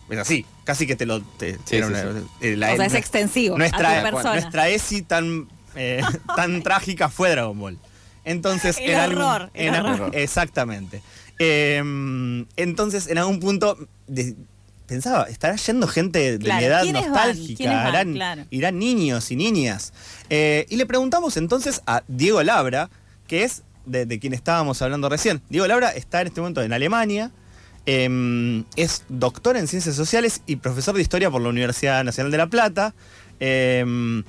Es 0.08 0.18
así, 0.18 0.44
casi 0.64 0.88
que 0.88 0.96
te 0.96 1.06
lo... 1.06 1.20
te- 1.20 1.56
Sí, 1.64 1.76
era 1.76 1.86
sí, 1.86 1.92
una- 1.92 2.02
sí. 2.20 2.26
eh, 2.40 2.56
la- 2.56 2.72
o 2.72 2.76
sea, 2.76 2.86
es 2.86 2.94
extensivo 2.94 3.56
nuestra, 3.56 4.00
a 4.00 4.04
tu 4.04 4.10
persona. 4.10 4.32
nuestra 4.34 4.68
ESI 4.68 5.02
tan, 5.02 5.48
eh, 5.76 6.02
tan 6.36 6.62
trágica 6.64 7.08
fue 7.08 7.30
Dragon 7.30 7.56
Ball. 7.56 7.78
Entonces, 8.24 8.76
El 8.80 8.90
en 8.90 8.96
algún- 8.98 9.22
horror, 9.22 9.50
el 9.54 9.66
en 9.68 9.74
algún- 9.76 9.92
horror. 9.92 10.16
exactamente. 10.16 11.00
Eh, 11.42 11.82
entonces, 12.56 13.06
en 13.08 13.16
algún 13.18 13.40
punto 13.40 13.78
de- 14.06 14.36
pensaba, 14.86 15.24
estará 15.24 15.56
yendo 15.56 15.86
gente 15.88 16.32
de 16.36 16.38
Claro, 16.38 16.60
mi 16.60 16.66
edad 16.66 16.84
nostálgica, 16.84 17.56
¿Quiénes 17.56 17.76
van? 17.76 17.86
harán- 17.86 18.12
Claro. 18.14 18.44
irán 18.50 18.78
niños 18.78 19.30
y 19.30 19.36
niñas. 19.36 19.92
Eh, 20.28 20.66
y 20.68 20.76
le 20.76 20.84
preguntamos 20.84 21.36
entonces 21.36 21.80
a 21.86 22.02
Diego 22.08 22.42
Labra, 22.42 22.90
que 23.26 23.44
es 23.44 23.62
de, 23.86 24.04
de 24.04 24.18
quien 24.18 24.34
estábamos 24.34 24.82
hablando 24.82 25.08
recién. 25.08 25.40
Diego 25.48 25.66
Labra 25.66 25.90
está 25.90 26.20
en 26.20 26.26
este 26.28 26.40
momento 26.40 26.62
en 26.62 26.72
Alemania. 26.72 27.30
eh, 27.86 28.62
es 28.76 29.04
doctor 29.08 29.56
en 29.56 29.66
ciencias 29.66 29.96
sociales 29.96 30.42
y 30.46 30.56
profesor 30.56 30.94
de 30.94 31.00
historia 31.00 31.30
por 31.30 31.40
la 31.40 31.48
Universidad 31.48 32.04
Nacional 32.04 32.30
de 32.30 32.36
La 32.38 32.46
Plata. 32.48 32.94
eh, 33.40 34.22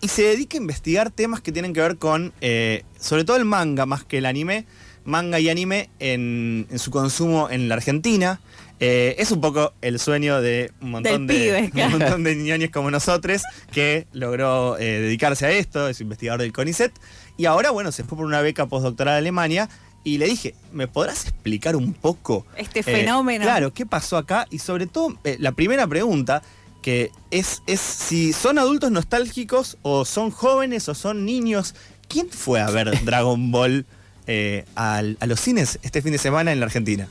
y 0.00 0.08
se 0.08 0.22
dedica 0.22 0.58
a 0.58 0.60
investigar 0.60 1.10
temas 1.12 1.40
que 1.40 1.52
tienen 1.52 1.72
que 1.72 1.80
ver 1.80 1.96
con, 1.98 2.32
eh, 2.40 2.82
sobre 3.00 3.24
todo 3.24 3.36
el 3.36 3.44
manga 3.44 3.86
más 3.86 4.02
que 4.04 4.18
el 4.18 4.26
anime, 4.26 4.66
manga 5.06 5.40
y 5.40 5.48
anime 5.48 5.88
en, 5.98 6.66
en 6.70 6.78
su 6.78 6.90
consumo 6.90 7.48
en 7.50 7.68
la 7.68 7.76
Argentina. 7.76 8.40
Eh, 8.78 9.16
es 9.18 9.30
un 9.30 9.40
poco 9.40 9.72
el 9.80 9.98
sueño 9.98 10.42
de 10.42 10.70
un 10.82 10.90
montón, 10.90 11.26
Del 11.26 11.38
de, 11.38 11.44
pibe, 11.46 11.62
un 11.62 11.70
claro. 11.70 11.98
montón 11.98 12.24
de 12.24 12.36
ñoños 12.36 12.70
como 12.70 12.90
nosotros 12.90 13.42
que 13.72 14.06
logró 14.12 14.76
eh, 14.78 15.00
dedicarse 15.00 15.46
a 15.46 15.50
esto, 15.50 15.88
es 15.88 16.00
investigador 16.02 16.42
del 16.42 16.52
CONICET. 16.52 16.92
Y 17.38 17.46
ahora, 17.46 17.70
bueno, 17.70 17.90
se 17.90 18.04
fue 18.04 18.18
por 18.18 18.26
una 18.26 18.42
beca 18.42 18.66
postdoctoral 18.66 19.14
a 19.14 19.18
Alemania. 19.18 19.68
Y 20.04 20.18
le 20.18 20.26
dije, 20.26 20.54
¿me 20.72 20.86
podrás 20.86 21.24
explicar 21.24 21.74
un 21.74 21.92
poco 21.92 22.46
Este 22.56 22.80
eh, 22.80 22.82
fenómeno. 22.84 23.44
claro, 23.44 23.72
¿qué 23.72 23.86
pasó 23.86 24.16
acá? 24.16 24.46
Y 24.50 24.60
sobre 24.60 24.86
todo, 24.86 25.18
la 25.38 25.50
primera 25.50 25.84
pregunta, 25.88 26.42
que 26.80 27.10
es, 27.32 27.62
es 27.66 27.80
si 27.80 28.32
son 28.32 28.58
adultos 28.58 28.92
nostálgicos 28.92 29.78
o 29.82 30.04
son 30.04 30.30
jóvenes 30.30 30.88
o 30.88 30.94
son 30.94 31.24
niños. 31.24 31.74
¿Quién 32.08 32.28
fue 32.30 32.60
a 32.60 32.70
ver 32.70 32.92
Dragon 33.04 33.50
Ball 33.50 33.84
eh, 34.26 34.64
a 34.74 35.02
los 35.02 35.40
cines 35.40 35.78
este 35.82 36.02
fin 36.02 36.12
de 36.12 36.18
semana 36.18 36.52
en 36.52 36.60
la 36.60 36.66
Argentina? 36.66 37.08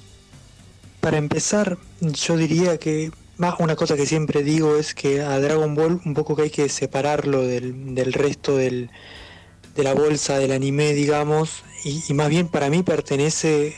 Para 1.01 1.17
empezar, 1.17 1.77
yo 2.01 2.35
diría 2.35 2.77
que 2.77 3.11
más 3.37 3.55
una 3.59 3.75
cosa 3.75 3.95
que 3.95 4.05
siempre 4.05 4.43
digo 4.43 4.75
es 4.77 4.93
que 4.95 5.21
a 5.21 5.39
Dragon 5.39 5.75
Ball 5.75 6.01
un 6.03 6.13
poco 6.13 6.35
que 6.35 6.43
hay 6.43 6.49
que 6.49 6.67
separarlo 6.69 7.41
del, 7.41 7.93
del 7.93 8.13
resto 8.13 8.55
del, 8.57 8.89
de 9.75 9.83
la 9.83 9.93
bolsa 9.93 10.39
del 10.39 10.51
anime, 10.51 10.93
digamos, 10.93 11.63
y, 11.83 12.01
y 12.07 12.13
más 12.13 12.29
bien 12.29 12.47
para 12.47 12.69
mí 12.69 12.81
pertenece 12.81 13.75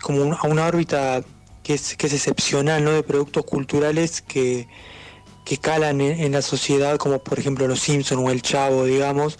como 0.00 0.22
un- 0.22 0.34
a 0.34 0.42
una 0.44 0.66
órbita 0.66 1.22
que 1.62 1.74
es, 1.74 1.96
que 1.96 2.06
es 2.06 2.12
excepcional, 2.12 2.84
¿no? 2.84 2.92
De 2.92 3.02
productos 3.02 3.44
culturales 3.44 4.22
que, 4.22 4.68
que 5.44 5.58
calan 5.58 6.00
en, 6.00 6.20
en 6.20 6.32
la 6.32 6.42
sociedad, 6.42 6.96
como 6.98 7.18
por 7.22 7.38
ejemplo 7.38 7.66
Los 7.68 7.80
Simpson 7.80 8.18
o 8.20 8.30
El 8.30 8.42
Chavo, 8.42 8.84
digamos. 8.84 9.38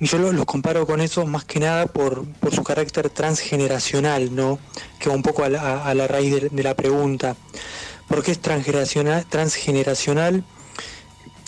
Y 0.00 0.06
yo 0.06 0.18
lo- 0.18 0.32
los 0.32 0.46
comparo 0.46 0.86
con 0.86 1.00
eso 1.00 1.26
más 1.26 1.44
que 1.44 1.60
nada 1.60 1.86
por, 1.86 2.26
por 2.40 2.54
su 2.54 2.62
carácter 2.64 3.10
transgeneracional, 3.10 4.34
¿no? 4.34 4.58
Que 4.98 5.10
va 5.10 5.14
un 5.14 5.22
poco 5.22 5.44
a 5.44 5.48
la, 5.50 6.06
raíz 6.08 6.50
de, 6.50 6.62
la 6.62 6.74
pregunta. 6.74 7.36
¿Por 8.08 8.22
qué 8.22 8.32
es 8.32 8.40
transgeneracional? 8.40 9.26
transgeneracional? 9.26 10.42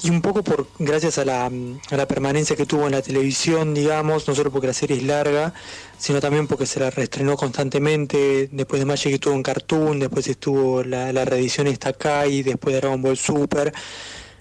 Y 0.05 0.11
un 0.11 0.21
poco 0.21 0.43
por 0.43 0.69
gracias 0.81 1.17
a 1.19 1.25
la, 1.25 1.47
a 1.47 1.97
la 1.97 2.07
permanencia 2.09 2.57
que 2.57 2.67
tuvo 2.67 2.87
en 2.87 2.93
la 2.93 3.03
televisión, 3.03 3.73
digamos, 3.73 4.27
no 4.27 4.35
solo 4.35 4.51
porque 4.51 4.67
la 4.67 4.73
serie 4.75 4.97
es 4.97 5.05
larga, 5.05 5.55
sino 5.97 6.21
también 6.21 6.49
porque 6.49 6.67
se 6.67 6.81
la 6.81 6.91
reestrenó 6.91 7.37
constantemente, 7.37 8.49
después 8.53 8.81
de 8.81 8.85
Magic 8.87 9.13
estuvo 9.15 9.33
en 9.35 9.45
Cartoon, 9.45 10.01
después 10.01 10.27
estuvo 10.27 10.83
la, 10.83 11.13
la 11.13 11.25
reedición 11.25 11.69
esta 11.69 11.91
acá 11.91 12.27
y 12.27 12.43
después 12.43 12.75
de 12.75 12.81
Dragon 12.81 13.01
Ball 13.01 13.17
Super. 13.17 13.73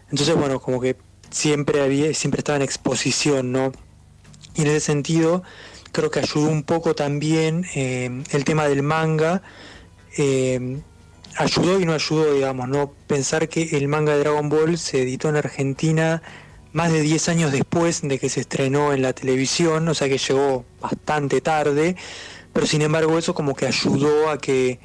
Entonces, 0.10 0.36
bueno, 0.36 0.60
como 0.60 0.82
que 0.82 0.96
siempre 1.30 1.82
había, 1.82 2.12
siempre 2.16 2.40
estaba 2.40 2.56
en 2.58 2.64
exposición, 2.64 3.52
¿no? 3.52 3.72
Y 4.56 4.62
en 4.62 4.68
ese 4.68 4.82
sentido, 4.82 5.44
creo 5.92 6.12
que 6.12 6.20
ayudó 6.20 6.50
un 6.50 6.64
poco 6.64 6.96
también 6.96 7.66
eh, 7.76 8.24
el 8.32 8.44
tema 8.46 8.68
del 8.68 8.84
manga. 8.84 9.42
eh, 10.18 10.82
ayudó 11.38 11.80
y 11.80 11.86
no 11.86 11.94
ayudó, 11.94 12.34
digamos, 12.34 12.68
¿no? 12.68 12.94
Pensar 13.08 13.48
que 13.50 13.78
el 13.78 13.88
manga 13.88 14.14
de 14.14 14.20
Dragon 14.20 14.50
Ball 14.50 14.78
se 14.78 15.02
editó 15.02 15.30
en 15.30 15.38
Argentina 15.38 16.22
más 16.74 16.92
de 16.92 17.02
10 17.02 17.30
años 17.30 17.52
después 17.52 18.02
de 18.02 18.20
que 18.20 18.30
se 18.30 18.42
estrenó 18.42 18.94
en 18.94 19.02
la 19.02 19.14
televisión, 19.14 19.88
o 19.88 19.94
sea 19.94 20.08
que 20.08 20.18
llegó 20.18 20.66
bastante 20.80 21.42
tarde, 21.42 21.96
pero 22.54 22.66
sin 22.66 22.82
embargo 22.82 23.18
eso 23.18 23.34
como 23.34 23.56
que 23.56 23.66
ayudó 23.66 24.30
a 24.30 24.38
que, 24.38 24.80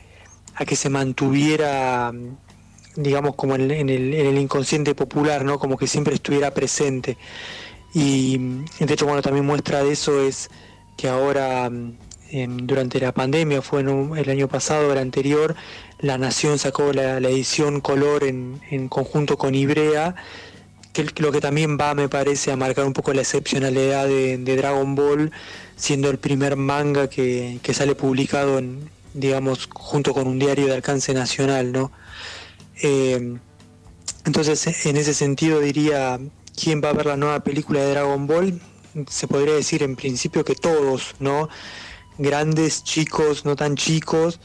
a 0.55 0.65
que 0.65 0.75
se 0.77 0.91
mantuviera, 0.91 2.13
digamos, 2.97 3.37
como 3.37 3.55
en, 3.55 3.71
el, 3.71 4.15
en 4.15 4.27
el 4.27 4.39
inconsciente 4.39 4.95
popular, 4.95 5.45
¿no? 5.45 5.59
Como 5.59 5.77
que 5.77 5.87
siempre 5.87 6.15
estuviera 6.15 6.53
presente. 6.53 7.17
Y 7.99 8.37
de 8.79 8.93
hecho, 8.93 9.07
bueno, 9.07 9.23
también 9.23 9.47
muestra 9.47 9.83
de 9.83 9.91
eso 9.93 10.21
es 10.21 10.51
que 10.99 11.09
ahora, 11.09 11.65
en- 12.31 12.67
durante 12.67 13.01
la 13.01 13.13
pandemia, 13.13 13.63
fue 13.63 13.81
en 13.81 13.89
un- 13.89 14.19
el 14.19 14.29
año 14.29 14.49
pasado, 14.49 14.93
el 14.93 14.99
anterior, 14.99 15.57
La 16.01 16.19
Nación 16.19 16.59
sacó 16.59 16.93
la, 16.93 17.17
edición 17.17 17.81
color 17.81 18.25
en, 18.25 18.61
en 18.71 18.89
conjunto 18.91 19.39
con 19.39 19.55
Ibrea, 19.55 20.15
que 20.93 21.07
lo 21.23 21.33
que 21.33 21.41
también 21.41 21.79
va, 21.79 21.95
me 21.95 22.11
parece, 22.11 22.53
a 22.53 22.57
marcar 22.57 22.85
un 22.85 22.93
poco 22.93 23.15
la 23.15 23.23
excepcionalidad 23.23 24.07
de, 24.07 24.37
de 24.37 24.57
Dragon 24.57 24.95
Ball, 24.95 25.33
siendo 25.77 26.11
el 26.11 26.19
primer 26.19 26.57
manga 26.57 27.09
que, 27.09 27.61
que 27.63 27.73
sale 27.73 27.95
publicado, 27.95 28.59
en, 28.59 28.91
digamos, 29.15 29.71
junto 29.73 30.13
con 30.13 30.27
un 30.27 30.39
diario 30.39 30.67
de 30.67 30.75
alcance 30.75 31.15
nacional, 31.15 31.73
¿no? 31.73 31.93
Eh, 32.83 33.39
entonces, 34.27 34.85
en 34.85 34.99
ese 34.99 35.15
sentido 35.15 35.61
diría, 35.61 36.19
¿quién 36.57 36.81
va 36.83 36.91
a 36.91 36.93
ver 36.93 37.07
la 37.07 37.17
nueva 37.17 37.41
película 37.41 37.81
de 37.81 37.91
Dragon 37.91 38.27
Ball? 38.27 38.61
Se 39.09 39.29
podría 39.29 39.55
decir 39.55 39.83
en 39.83 39.95
principio 39.95 40.45
que 40.45 40.55
todos, 40.55 41.15
¿no? 41.21 41.49
Grandes, 42.19 42.83
chicos, 42.83 43.45
no 43.45 43.55
tan 43.55 43.77
chicos. 43.77 44.41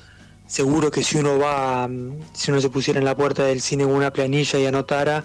Seguro 0.45 0.91
que 0.91 1.03
si 1.03 1.17
uno 1.17 1.39
va, 1.39 1.87
mm, 1.87 2.19
si 2.33 2.51
uno 2.51 2.59
se 2.61 2.69
pusiera 2.69 2.99
en 2.99 3.05
la 3.05 3.15
puerta 3.15 3.43
del 3.45 3.61
cine 3.61 3.85
con 3.85 3.93
una 3.93 4.11
planilla 4.11 4.59
y 4.59 4.65
anotara, 4.65 5.23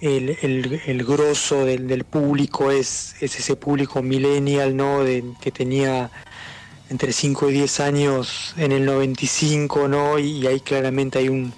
el, 0.00 0.38
el, 0.86 1.04
grosso 1.04 1.64
del, 1.66 1.86
del 1.86 2.04
público 2.04 2.70
es, 2.70 3.16
es 3.20 3.38
ese 3.38 3.56
público 3.56 4.02
millennial, 4.02 4.76
¿no? 4.76 5.04
De, 5.04 5.24
que 5.42 5.50
tenía 5.50 6.10
entre 6.90 7.12
5 7.12 7.50
y 7.50 7.52
10 7.52 7.80
años 7.80 8.54
en 8.56 8.72
el 8.72 8.84
95, 8.84 9.88
¿no? 9.88 10.18
Y, 10.18 10.46
ahí 10.46 10.60
claramente 10.60 11.18
hay 11.20 11.28
un, 11.28 11.52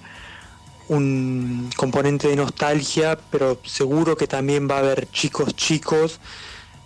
un 0.93 1.69
componente 1.75 2.27
de 2.27 2.35
nostalgia, 2.35 3.17
pero 3.31 3.59
seguro 3.65 4.15
que 4.15 4.27
también 4.27 4.69
va 4.69 4.75
a 4.77 4.79
haber 4.79 5.09
chicos 5.11 5.55
chicos, 5.55 6.19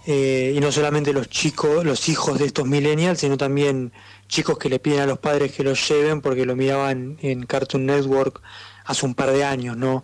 eh, 0.05 0.53
y 0.55 0.59
no 0.61 0.71
solamente 0.71 1.11
los 1.13 1.29
chicos, 1.29 1.83
los 1.83 2.07
hijos 2.09 2.39
de 2.39 2.45
estos 2.45 2.65
millennials, 2.65 3.19
sino 3.19 3.37
también 3.37 3.91
chicos 4.27 4.57
que 4.57 4.69
le 4.69 4.79
piden 4.79 5.01
a 5.01 5.05
los 5.05 5.19
padres 5.19 5.51
que 5.51 5.63
los 5.63 5.85
lleven 5.89 6.21
porque 6.21 6.45
lo 6.45 6.55
miraban 6.55 7.17
en 7.21 7.45
Cartoon 7.45 7.85
Network 7.85 8.41
hace 8.85 9.05
un 9.05 9.15
par 9.15 9.31
de 9.31 9.43
años, 9.43 9.75
¿no? 9.75 10.03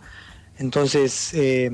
Entonces, 0.58 1.32
eh, 1.34 1.72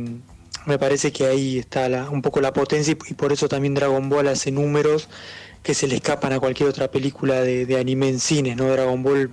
me 0.65 0.77
parece 0.77 1.11
que 1.11 1.25
ahí 1.25 1.57
está 1.59 1.89
la- 1.89 2.09
un 2.09 2.21
poco 2.21 2.39
la 2.41 2.53
potencia 2.53 2.91
y, 2.91 3.13
por 3.13 3.31
eso 3.33 3.47
también 3.49 3.73
Dragon 3.73 4.09
Ball 4.09 4.27
hace 4.27 4.51
números 4.51 5.09
que 5.63 5.73
se 5.73 5.87
le 5.87 5.95
escapan 5.95 6.33
a 6.33 6.39
cualquier 6.39 6.69
otra 6.69 6.89
película 6.91 7.41
de, 7.41 7.65
de 7.65 7.79
anime 7.79 8.09
en 8.09 8.19
cine, 8.19 8.55
¿no? 8.55 8.65
Dragon 8.69 9.01
Ball 9.03 9.29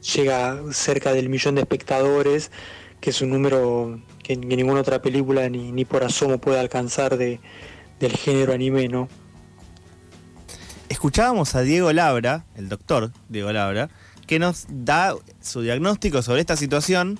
llega 0.00 0.60
cerca 0.72 1.12
del 1.12 1.28
millón 1.28 1.54
de 1.54 1.62
espectadores, 1.62 2.50
que 3.00 3.10
es 3.10 3.20
un 3.22 3.30
número 3.30 4.00
que, 4.22 4.36
ninguna 4.36 4.80
otra 4.80 5.02
película 5.02 5.48
ni, 5.48 5.72
ni 5.72 5.84
por 5.84 6.04
asomo 6.04 6.38
puede 6.38 6.58
alcanzar 6.60 7.16
de, 7.16 7.40
del 7.98 8.12
género 8.12 8.52
anime, 8.52 8.88
¿no? 8.88 9.08
Escuchábamos 10.88 11.54
a 11.54 11.62
Diego 11.62 11.92
Labra, 11.92 12.44
el 12.56 12.68
doctor 12.68 13.12
Diego 13.28 13.52
Labra, 13.52 13.90
que 14.26 14.38
nos 14.38 14.66
da 14.68 15.14
su 15.40 15.62
diagnóstico 15.62 16.22
sobre 16.22 16.40
esta 16.40 16.56
situación. 16.56 17.18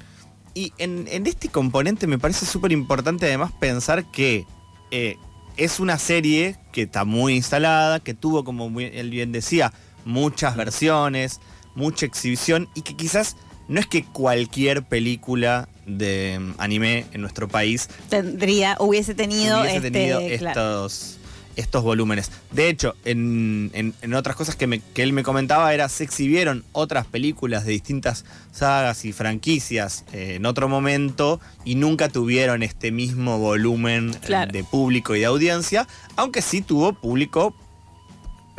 Y 0.55 0.73
en, 0.79 1.07
en 1.09 1.27
este 1.27 1.49
componente 1.49 2.07
me 2.07 2.19
parece 2.19 2.47
súper 2.47 2.73
importante 2.73 3.27
además 3.27 3.53
pensar 3.61 4.11
que 4.11 4.45
eh, 4.91 5.17
es 5.57 5.79
una 5.79 5.99
serie 5.99 6.57
que 6.73 6.83
está 6.83 7.05
muy 7.05 7.35
instalada, 7.35 8.01
que 8.01 8.15
tuvo, 8.15 8.45
como 8.45 8.81
él 8.81 9.11
bien 9.11 9.31
decía, 9.31 9.73
muchas 10.05 10.57
versiones, 10.57 11.41
mucha 11.81 12.07
exhibición 12.07 12.69
y 12.75 12.83
que 12.83 12.95
quizás 12.95 13.37
no 13.69 13.81
es 13.81 13.87
que 13.87 14.05
cualquier 14.05 14.83
película 14.85 15.69
de 15.87 16.39
mm, 16.39 16.55
anime 16.59 17.07
en 17.13 17.21
nuestro 17.23 17.49
país 17.49 17.89
Tendría, 18.09 18.77
hubiese 18.79 19.15
tenido, 19.15 19.61
hubiese 19.63 19.87
este, 19.89 20.39
claro. 20.39 20.87
estos, 20.87 21.17
estos 21.57 21.83
volúmenes. 21.83 22.31
De 22.53 22.69
hecho, 22.69 22.95
en, 23.05 23.71
en- 23.75 23.95
en 24.03 24.15
otras 24.15 24.37
cosas 24.37 24.57
que, 24.57 24.67
me- 24.67 24.81
que 24.95 25.03
él 25.03 25.13
me 25.13 25.23
comentaba 25.23 25.73
era, 25.75 25.89
se 25.89 26.05
exhibieron 26.05 26.65
otras 26.73 27.07
películas 27.07 27.65
de 27.65 27.73
distintas 27.73 28.25
sagas 28.53 29.05
y 29.05 29.13
franquicias 29.13 30.05
eh, 30.13 30.35
en 30.37 30.47
otro 30.47 30.69
momento 30.69 31.41
y 31.65 31.75
nunca 31.77 32.09
tuvieron 32.09 32.63
este 32.63 32.91
mismo 32.93 33.39
volumen 33.39 34.11
eh, 34.15 34.19
Claro. 34.27 34.53
de 34.53 34.65
público 34.65 35.15
y 35.17 35.21
de 35.21 35.27
audiencia, 35.27 35.87
aunque 36.17 36.43
sí 36.43 36.61
tuvo 36.61 36.93
público 36.93 37.55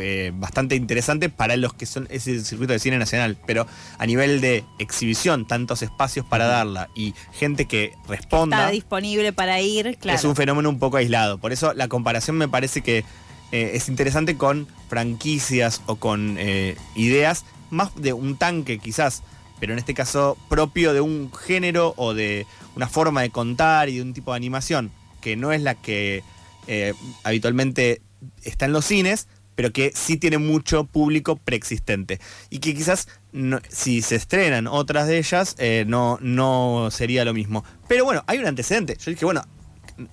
eh, 0.01 0.31
bastante 0.33 0.75
interesante 0.75 1.29
para 1.29 1.55
los 1.57 1.73
que 1.73 1.85
son 1.85 2.07
ese 2.09 2.43
circuito 2.43 2.73
de 2.73 2.79
cine 2.79 2.97
nacional, 2.97 3.37
pero 3.45 3.67
a 3.97 4.05
nivel 4.05 4.41
de 4.41 4.65
exhibición, 4.79 5.47
tantos 5.47 5.81
espacios 5.81 6.25
para 6.25 6.47
darla 6.47 6.89
y 6.95 7.13
gente 7.31 7.65
que 7.65 7.93
responda 8.07 8.57
Está 8.57 8.71
disponible 8.71 9.33
para 9.33 9.61
ir, 9.61 9.97
claro. 9.99 10.17
es 10.17 10.25
un 10.25 10.35
fenómeno 10.35 10.69
un 10.69 10.79
poco 10.79 10.97
aislado. 10.97 11.37
Por 11.37 11.51
eso 11.51 11.73
la 11.73 11.87
comparación 11.87 12.37
me 12.37 12.47
parece 12.47 12.81
que 12.81 13.05
eh, 13.51 13.71
es 13.73 13.89
interesante 13.89 14.37
con 14.37 14.67
franquicias 14.89 15.81
o 15.85 15.97
con 15.97 16.37
eh, 16.39 16.75
ideas 16.95 17.45
más 17.69 17.95
de 17.95 18.13
un 18.13 18.37
tanque 18.37 18.79
quizás, 18.79 19.23
pero 19.59 19.73
en 19.73 19.79
este 19.79 19.93
caso 19.93 20.37
propio 20.49 20.93
de 20.93 21.01
un 21.01 21.31
género 21.33 21.93
o 21.97 22.13
de 22.13 22.45
una 22.75 22.87
forma 22.87 23.21
de 23.21 23.29
contar 23.29 23.89
y 23.89 23.97
de 23.97 24.01
un 24.01 24.13
tipo 24.13 24.31
de 24.31 24.37
animación 24.37 24.91
que 25.21 25.35
no 25.35 25.51
es 25.51 25.61
la 25.61 25.75
que 25.75 26.23
eh, 26.67 26.93
habitualmente 27.23 28.01
está 28.43 28.65
en 28.65 28.73
los 28.73 28.85
cines, 28.85 29.27
pero 29.55 29.71
que 29.71 29.91
sí 29.95 30.17
tiene 30.17 30.37
mucho 30.37 30.85
público 30.85 31.35
preexistente. 31.35 32.19
Y 32.49 32.59
que 32.59 32.73
quizás 32.73 33.07
no- 33.31 33.59
si 33.69 34.01
se 34.01 34.15
estrenan 34.15 34.67
otras 34.67 35.07
de 35.07 35.17
ellas, 35.17 35.55
eh, 35.59 35.85
no, 35.87 36.17
no 36.21 36.89
sería 36.91 37.25
lo 37.25 37.33
mismo. 37.33 37.63
Pero 37.87 38.05
bueno, 38.05 38.23
hay 38.27 38.39
un 38.39 38.45
antecedente. 38.47 38.97
Yo 38.97 39.11
dije, 39.11 39.25
bueno, 39.25 39.43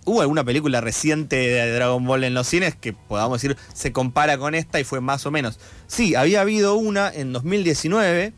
¿hubo 0.04 0.20
alguna 0.20 0.44
película 0.44 0.80
reciente 0.80 1.36
de 1.36 1.72
Dragon 1.72 2.04
Ball 2.04 2.24
en 2.24 2.34
los 2.34 2.46
cines 2.48 2.74
que 2.74 2.92
podamos 2.92 3.40
decir 3.40 3.56
se 3.72 3.92
compara 3.92 4.36
con 4.38 4.54
esta 4.54 4.80
y 4.80 4.84
fue 4.84 5.00
más 5.00 5.24
o 5.24 5.30
menos? 5.30 5.58
Sí, 5.86 6.14
había 6.14 6.40
habido 6.42 6.74
una 6.74 7.08
en 7.12 7.32
2019, 7.32 8.32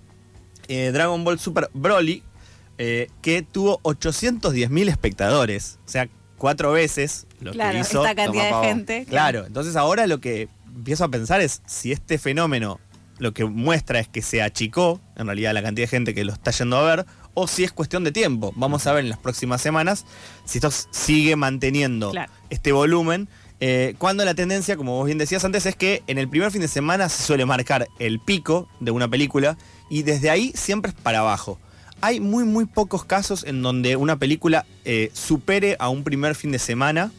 eh, 0.68 0.90
Dragon 0.92 1.24
Ball 1.24 1.38
Super 1.40 1.70
Broly, 1.74 2.22
eh, 2.78 3.08
que 3.22 3.42
tuvo 3.42 3.80
810.000 3.82 4.88
espectadores. 4.88 5.78
O 5.86 5.88
sea, 5.88 6.08
cuatro 6.38 6.72
veces 6.72 7.26
lo 7.40 7.52
claro, 7.52 7.72
que 7.74 7.80
hizo. 7.80 8.02
esta 8.04 8.14
cantidad 8.14 8.60
de 8.62 8.68
gente. 8.68 9.06
Claro, 9.08 9.44
entonces 9.46 9.76
ahora 9.76 10.06
lo 10.06 10.20
que 10.20 10.48
empiezo 10.74 11.04
a 11.04 11.08
pensar 11.08 11.40
es 11.40 11.62
si 11.66 11.92
este 11.92 12.18
fenómeno 12.18 12.78
lo 13.18 13.32
que 13.34 13.44
muestra 13.44 14.00
es 14.00 14.08
que 14.08 14.22
se 14.22 14.40
achicó, 14.40 14.98
en 15.16 15.26
realidad, 15.26 15.52
la 15.52 15.62
cantidad 15.62 15.84
de 15.84 15.90
gente 15.90 16.14
que 16.14 16.24
lo 16.24 16.32
está 16.32 16.52
yendo 16.52 16.78
a 16.78 16.96
ver, 16.96 17.06
o 17.34 17.46
si 17.46 17.64
es 17.64 17.70
cuestión 17.72 18.02
de 18.02 18.12
tiempo. 18.12 18.52
Vamos 18.56 18.86
a 18.86 18.92
ver 18.94 19.04
en 19.04 19.10
las 19.10 19.18
próximas 19.18 19.60
semanas 19.60 20.06
si 20.46 20.56
esto 20.58 20.70
sigue 20.90 21.36
manteniendo 21.36 22.12
Claro. 22.12 22.32
este 22.48 22.72
volumen. 22.72 23.28
eh, 23.62 23.94
cuando 23.98 24.24
la 24.24 24.32
tendencia, 24.32 24.74
como 24.74 24.96
vos 24.96 25.04
bien 25.04 25.18
decías 25.18 25.44
antes, 25.44 25.66
es 25.66 25.76
que 25.76 26.02
en 26.06 26.16
el 26.16 26.30
primer 26.30 26.50
fin 26.50 26.62
de 26.62 26.68
semana 26.68 27.10
se 27.10 27.22
suele 27.22 27.44
marcar 27.44 27.88
el 27.98 28.18
pico 28.20 28.68
de 28.80 28.90
una 28.90 29.06
película 29.06 29.58
y 29.90 30.02
desde 30.02 30.30
ahí 30.30 30.50
siempre 30.54 30.92
es 30.92 30.96
para 30.98 31.18
abajo. 31.18 31.58
Hay 32.00 32.20
muy, 32.20 32.44
muy 32.44 32.64
pocos 32.64 33.04
casos 33.04 33.44
en 33.44 33.60
donde 33.60 33.96
una 33.96 34.16
película 34.18 34.64
eh, 34.86 35.10
supere 35.12 35.76
a 35.78 35.90
un 35.90 36.04
primer 36.04 36.34
fin 36.34 36.52
de 36.52 36.58
semana 36.58 37.12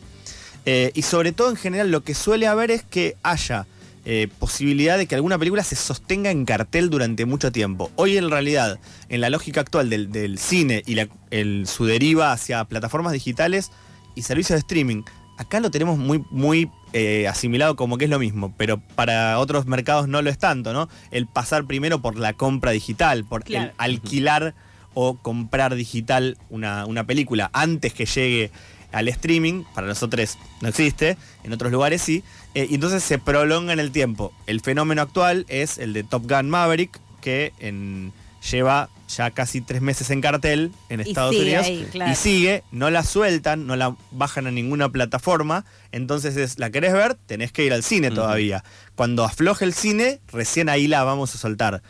eh, 0.65 0.91
y 0.94 1.01
sobre 1.01 1.32
todo 1.32 1.50
en 1.50 1.56
general 1.56 1.91
lo 1.91 2.03
que 2.03 2.13
suele 2.13 2.48
haber 2.48 2.72
es 2.72 2.84
que 2.84 3.15
haya 3.24 3.65
eh, 4.03 4.27
posibilidad 4.39 4.98
de 4.98 5.06
que 5.06 5.13
alguna 5.15 5.38
película 5.38 5.63
se 5.63 5.75
sostenga 5.75 6.32
en 6.32 6.46
cartel 6.46 6.89
durante 6.89 7.25
mucho 7.25 7.51
tiempo. 7.51 7.91
Hoy 7.96 8.18
en 8.18 8.32
realidad, 8.32 8.80
en 9.10 9.22
la 9.22 9.30
lógica 9.30 9.62
actual 9.62 9.89
del, 9.91 10.12
del 10.12 10.39
cine 10.39 10.82
y 10.88 10.96
la- 10.96 11.08
el- 11.30 11.68
su 11.68 11.86
deriva 11.86 12.32
hacia 12.32 12.63
plataformas 12.65 13.13
digitales 13.13 13.70
y 14.15 14.24
servicios 14.24 14.56
de 14.56 14.60
streaming, 14.62 15.03
acá 15.38 15.60
lo 15.60 15.70
tenemos 15.70 15.98
muy, 16.00 16.24
muy 16.32 16.70
eh, 16.94 17.27
asimilado 17.27 17.75
como 17.75 17.98
que 17.98 18.06
es 18.06 18.12
lo 18.12 18.20
mismo, 18.20 18.53
pero 18.58 18.80
para 18.96 19.38
otros 19.39 19.65
mercados 19.68 20.08
no 20.08 20.22
lo 20.24 20.30
es 20.32 20.38
tanto, 20.39 20.74
¿no? 20.74 20.89
El 21.12 21.25
pasar 21.27 21.65
primero 21.65 22.01
por 22.01 22.18
la 22.18 22.34
compra 22.34 22.72
digital, 22.72 23.24
por 23.24 23.44
Claro. 23.44 23.65
el 23.68 23.72
alquilar 23.77 24.53
o 24.94 25.15
comprar 25.15 25.75
digital 25.75 26.38
una, 26.50 26.86
una 26.86 27.06
película 27.06 27.50
antes 27.53 27.94
que 27.94 28.06
llegue 28.06 28.51
al 28.91 29.07
streaming, 29.07 29.63
para 29.74 29.88
nosotros 29.88 30.38
no 30.62 30.69
existe, 30.69 31.17
en 31.43 31.53
otros 31.53 31.71
lugares 31.71 32.01
sí, 32.01 32.24
eh, 32.53 32.67
y 32.69 32.75
entonces 32.75 33.03
se 33.03 33.17
prolonga 33.17 33.74
en 33.74 33.79
el 33.79 33.91
tiempo. 33.91 34.33
El 34.48 34.62
fenómeno 34.62 35.01
actual 35.01 35.45
es 35.48 35.77
el 35.77 35.93
de 35.93 36.03
Top 36.03 36.29
Gun 36.29 36.50
Maverick, 36.50 37.00
que 37.21 37.53
en, 37.60 38.12
lleva 38.50 38.89
ya 39.07 39.31
casi 39.31 39.62
tres 39.62 39.81
meses 39.81 40.10
en 40.10 40.21
cartel 40.21 40.71
en 40.89 41.00
Y 41.01 41.03
Estados 41.03 41.31
sigue 41.31 41.43
Unidos 41.43 41.65
ahí, 41.65 41.88
claro. 41.91 42.12
y 42.12 42.15
sigue, 42.15 42.63
no 42.71 42.89
la 42.89 43.03
sueltan, 43.03 43.67
no 43.67 43.75
la 43.75 43.95
bajan 44.12 44.48
a 44.48 44.51
ninguna 44.51 44.89
plataforma, 44.89 45.65
entonces 45.91 46.38
es, 46.38 46.60
la 46.60 46.69
querés 46.69 46.93
ver, 46.93 47.15
tenés 47.25 47.51
que 47.51 47.65
ir 47.65 47.74
al 47.74 47.83
cine 47.83 48.12
todavía. 48.12 48.63
Cuando 48.95 49.24
afloje 49.24 49.65
el 49.65 49.74
cine, 49.74 50.19
recién 50.31 50.69
ahí 50.69 50.88
la 50.88 51.03
vamos 51.03 51.36
a 51.36 51.38
soltar. 51.38 51.81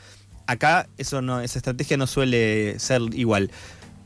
Acá 0.47 0.87
eso 0.97 1.21
no, 1.21 1.41
esa 1.41 1.59
estrategia 1.59 1.97
no 1.97 2.07
suele 2.07 2.77
ser 2.79 3.01
igual. 3.13 3.51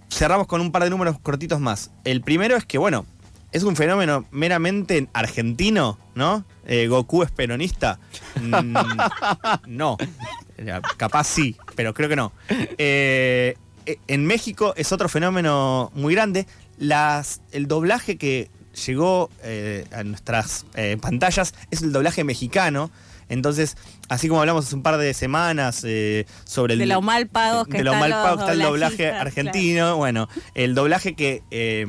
Cerramos 0.09 0.47
con 0.47 0.61
un 0.61 0.71
par 0.71 0.83
de 0.83 0.89
números 0.89 1.19
cortitos 1.19 1.59
más. 1.59 1.91
El 2.03 2.21
primero 2.21 2.55
es 2.55 2.65
que, 2.65 2.77
bueno, 2.77 3.05
es 3.55 3.63
un 3.63 3.77
fenómeno 3.77 4.25
meramente 4.31 5.07
argentino, 5.13 5.97
¿no? 6.13 6.43
Eh, 6.65 6.87
Goku 6.87 7.23
es 7.23 7.31
peronista. 7.31 7.99
Mm, 8.41 8.75
no. 9.67 9.97
Eh, 10.57 10.81
Capaz 10.97 11.25
sí, 11.27 11.55
pero 11.75 11.93
creo 11.93 12.09
que 12.09 12.17
no. 12.17 12.33
Eh, 12.49 13.55
en 13.85 14.25
México 14.25 14.73
es 14.75 14.91
otro 14.91 15.07
fenómeno 15.07 15.89
muy 15.95 16.15
grande. 16.15 16.47
Las, 16.77 17.41
el 17.53 17.67
doblaje 17.67 18.17
que 18.17 18.49
llegó 18.85 19.29
a 19.93 20.03
nuestras 20.03 20.65
pantallas 20.99 21.53
es 21.71 21.81
el 21.81 21.93
doblaje 21.93 22.25
mexicano. 22.25 22.91
Entonces, 23.27 23.75
así 24.07 24.27
como 24.27 24.41
hablamos 24.41 24.65
hace 24.65 24.75
un 24.75 24.83
par 24.83 24.97
de 24.97 25.13
semanas 25.13 25.81
eh, 25.83 26.25
sobre 26.43 26.73
el 26.73 26.79
De 26.79 26.85
lo 26.85 27.01
mal 27.01 27.27
pagos 27.27 27.67
que 27.67 27.79
de 27.79 27.83
lo 27.83 27.93
mal 27.95 28.11
los 28.11 28.19
pago 28.19 28.35
que 28.37 28.41
está 28.43 28.53
el 28.53 28.59
doblaje 28.59 29.11
argentino. 29.11 29.97
Bueno, 29.97 30.29
el 30.53 30.75
doblaje 30.75 31.15
que 31.15 31.41
eh, 31.51 31.87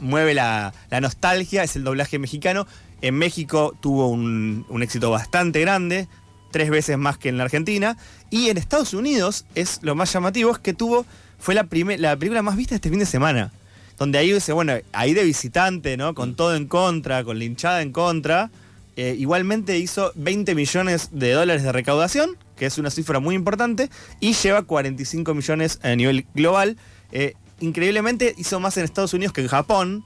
mueve 0.00 0.34
la, 0.34 0.72
la 0.90 1.00
nostalgia 1.00 1.64
es 1.64 1.74
el 1.76 1.84
doblaje 1.84 2.18
mexicano. 2.18 2.66
En 3.02 3.14
México 3.16 3.74
tuvo 3.80 4.08
un, 4.08 4.64
un 4.68 4.82
éxito 4.82 5.10
bastante 5.10 5.60
grande, 5.60 6.08
tres 6.50 6.70
veces 6.70 6.96
más 6.98 7.18
que 7.18 7.28
en 7.28 7.36
la 7.36 7.44
Argentina. 7.44 7.96
Y 8.30 8.48
en 8.48 8.56
Estados 8.56 8.94
Unidos 8.94 9.44
es 9.54 9.80
lo 9.82 9.94
más 9.94 10.12
llamativo, 10.12 10.52
es 10.52 10.58
que 10.58 10.72
tuvo, 10.72 11.04
fue 11.38 11.54
la, 11.54 11.64
prime- 11.64 11.98
la 11.98 12.16
película 12.16 12.42
más 12.42 12.56
vista 12.56 12.74
este 12.74 12.90
fin 12.90 12.98
de 13.00 13.06
semana. 13.06 13.52
Donde 13.98 14.18
ahí 14.18 14.32
dice, 14.32 14.52
bueno, 14.52 14.74
ahí 14.92 15.14
de 15.14 15.24
visitante, 15.24 15.96
¿no? 15.96 16.14
Con 16.14 16.36
todo 16.36 16.54
en 16.54 16.66
contra, 16.66 17.24
con 17.24 17.38
la 17.38 17.44
hinchada 17.44 17.82
en 17.82 17.92
contra. 17.92 18.50
Eh, 18.96 19.14
igualmente 19.18 19.78
hizo 19.78 20.12
20 20.14 20.54
millones 20.54 21.10
de 21.12 21.32
dólares 21.32 21.62
de 21.62 21.72
recaudación, 21.72 22.36
que 22.56 22.66
es 22.66 22.78
una 22.78 22.90
cifra 22.90 23.20
muy 23.20 23.34
importante, 23.34 23.90
y 24.20 24.32
lleva 24.32 24.62
45 24.62 25.34
millones 25.34 25.78
a 25.82 25.94
nivel 25.94 26.26
global. 26.34 26.76
Eh, 27.12 27.34
increíblemente 27.60 28.34
hizo 28.38 28.58
más 28.60 28.76
en 28.76 28.84
Estados 28.84 29.12
Unidos 29.14 29.32
que 29.32 29.42
en 29.42 29.48
Japón, 29.48 30.04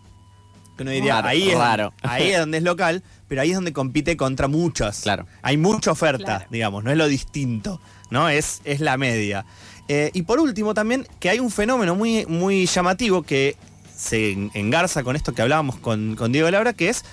que 0.77 0.83
uno 0.83 0.93
diría, 0.93 1.25
ahí, 1.25 1.51
es, 1.51 1.59
raro. 1.59 1.93
ahí 2.03 2.31
es 2.31 2.39
donde 2.39 2.59
es 2.59 2.65
local, 2.65 3.03
pero 3.29 3.43
ahí 3.43 3.51
es 3.51 3.55
donde 3.55 3.73
compite 3.73 4.17
contra 4.17 4.49
muchas. 4.49 5.01
Claro. 5.03 5.27
Hay 5.43 5.57
mucha 5.57 5.93
oferta, 5.93 6.25
Claro. 6.25 6.47
digamos, 6.51 6.83
no 6.85 6.91
es 6.91 6.97
lo 6.97 7.07
distinto, 7.07 7.81
¿no? 8.11 8.29
Es, 8.29 8.61
es 8.65 8.81
la 8.81 8.97
media. 8.97 9.45
Eh, 9.89 10.11
y 10.15 10.23
por 10.23 10.41
último 10.41 10.73
también 10.75 11.07
que 11.19 11.31
hay 11.31 11.39
un 11.41 11.51
fenómeno 11.51 11.95
muy, 11.95 12.25
muy 12.27 12.67
llamativo 12.67 13.23
que 13.23 13.57
se 13.97 14.31
en- 14.33 14.51
engarza 14.55 15.03
con 15.03 15.17
esto 15.17 15.33
que 15.35 15.43
hablábamos 15.43 15.77
con, 15.77 16.17
con 16.17 16.33
Diego 16.33 16.51
Laura, 16.51 16.73
que 16.73 16.89
es 16.89 17.05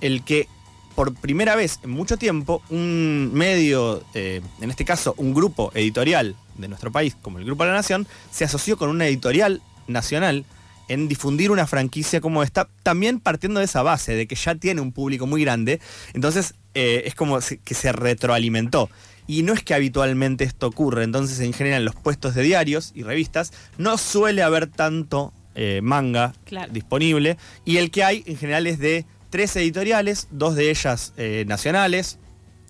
el 0.00 0.22
que 0.24 0.48
por 0.94 1.14
primera 1.14 1.56
vez 1.56 1.78
en 1.82 1.90
mucho 1.90 2.16
tiempo 2.16 2.62
un 2.70 3.30
medio, 3.32 4.02
eh, 4.14 4.40
en 4.60 4.70
este 4.70 4.84
caso 4.84 5.14
un 5.16 5.34
grupo 5.34 5.70
editorial 5.74 6.36
de 6.56 6.68
nuestro 6.68 6.92
país, 6.92 7.16
como 7.20 7.38
el 7.38 7.44
Grupo 7.44 7.64
de 7.64 7.70
la 7.70 7.76
Nación, 7.76 8.06
se 8.30 8.44
asoció 8.44 8.76
con 8.76 8.90
una 8.90 9.06
editorial 9.06 9.62
nacional 9.86 10.44
en 10.88 11.08
difundir 11.08 11.50
una 11.50 11.66
franquicia 11.66 12.20
como 12.20 12.42
esta, 12.42 12.68
también 12.82 13.20
partiendo 13.20 13.60
de 13.60 13.64
esa 13.66 13.82
base, 13.82 14.14
de 14.14 14.26
que 14.26 14.34
ya 14.34 14.54
tiene 14.56 14.80
un 14.80 14.92
público 14.92 15.26
muy 15.26 15.42
grande, 15.42 15.80
entonces 16.12 16.54
eh, 16.74 17.04
es 17.06 17.14
como 17.14 17.38
que 17.64 17.74
se 17.74 17.92
retroalimentó. 17.92 18.90
Y 19.26 19.44
no 19.44 19.52
es 19.54 19.62
que 19.62 19.72
habitualmente 19.72 20.44
esto 20.44 20.66
ocurre, 20.66 21.04
entonces 21.04 21.38
en 21.40 21.52
general 21.52 21.80
en 21.80 21.84
los 21.86 21.94
puestos 21.94 22.34
de 22.34 22.42
diarios 22.42 22.90
y 22.94 23.04
revistas 23.04 23.52
no 23.78 23.96
suele 23.96 24.42
haber 24.42 24.66
tanto 24.66 25.32
eh, 25.54 25.80
manga 25.82 26.32
Claro. 26.44 26.72
disponible 26.72 27.36
y 27.64 27.76
el 27.76 27.90
que 27.90 28.02
hay 28.04 28.24
en 28.26 28.36
general 28.36 28.66
es 28.66 28.78
de 28.78 29.06
tres 29.32 29.56
editoriales, 29.56 30.28
dos 30.30 30.54
de 30.54 30.70
ellas 30.70 31.14
eh, 31.16 31.44
nacionales, 31.48 32.18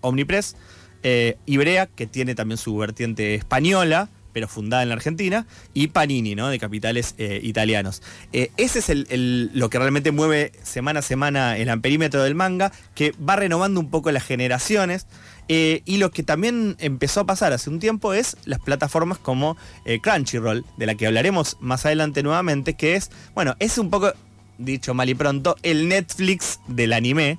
Omnipress, 0.01 0.57
eh, 1.03 1.37
Ibrea, 1.45 1.89
que 1.89 2.07
tiene 2.07 2.35
también 2.37 2.57
su 2.57 2.77
vertiente 2.77 3.35
española, 3.35 4.09
pero 4.33 4.47
fundada 4.49 4.83
en 4.83 4.89
la 4.89 4.95
Argentina, 4.95 5.47
y 5.75 5.89
Panini, 5.89 6.35
¿no? 6.35 6.49
De 6.49 6.59
capitales 6.59 7.15
eh, 7.19 7.41
italianos. 7.43 8.01
Eh, 8.33 8.51
ese 8.57 8.79
es 8.79 8.89
el- 8.89 9.51
lo 9.53 9.69
que 9.69 9.79
realmente 9.79 10.13
mueve 10.13 10.53
semana 10.63 11.01
a 11.01 11.03
semana 11.03 11.59
el 11.59 11.69
amperímetro 11.69 12.23
del 12.23 12.35
manga, 12.37 12.73
que 12.95 13.13
va 13.29 13.37
renovando 13.37 13.81
un 13.81 13.91
poco 13.91 14.11
las 14.13 14.25
generaciones. 14.25 15.07
y 15.49 15.99
lo 15.99 16.11
que 16.13 16.23
también 16.23 16.77
empezó 16.79 17.21
a 17.21 17.27
pasar 17.27 17.53
hace 17.53 17.69
un 17.69 17.79
tiempo 17.79 18.15
es 18.15 18.39
las 18.47 18.59
plataformas 18.59 19.19
como 19.19 19.59
Crunchyroll, 20.03 20.65
de 20.79 20.87
la 20.87 20.95
que 20.95 21.07
hablaremos 21.07 21.59
más 21.61 21.85
adelante 21.85 22.23
nuevamente, 22.23 22.73
que 22.73 22.95
es, 22.95 23.11
bueno, 23.35 23.55
es 23.59 23.77
un 23.77 23.91
poco, 23.91 24.13
dicho 24.59 24.95
mal 24.95 25.09
y 25.09 25.15
pronto, 25.15 25.57
el 25.63 25.89
Netflix 25.89 26.61
del 26.67 26.93
anime, 26.93 27.39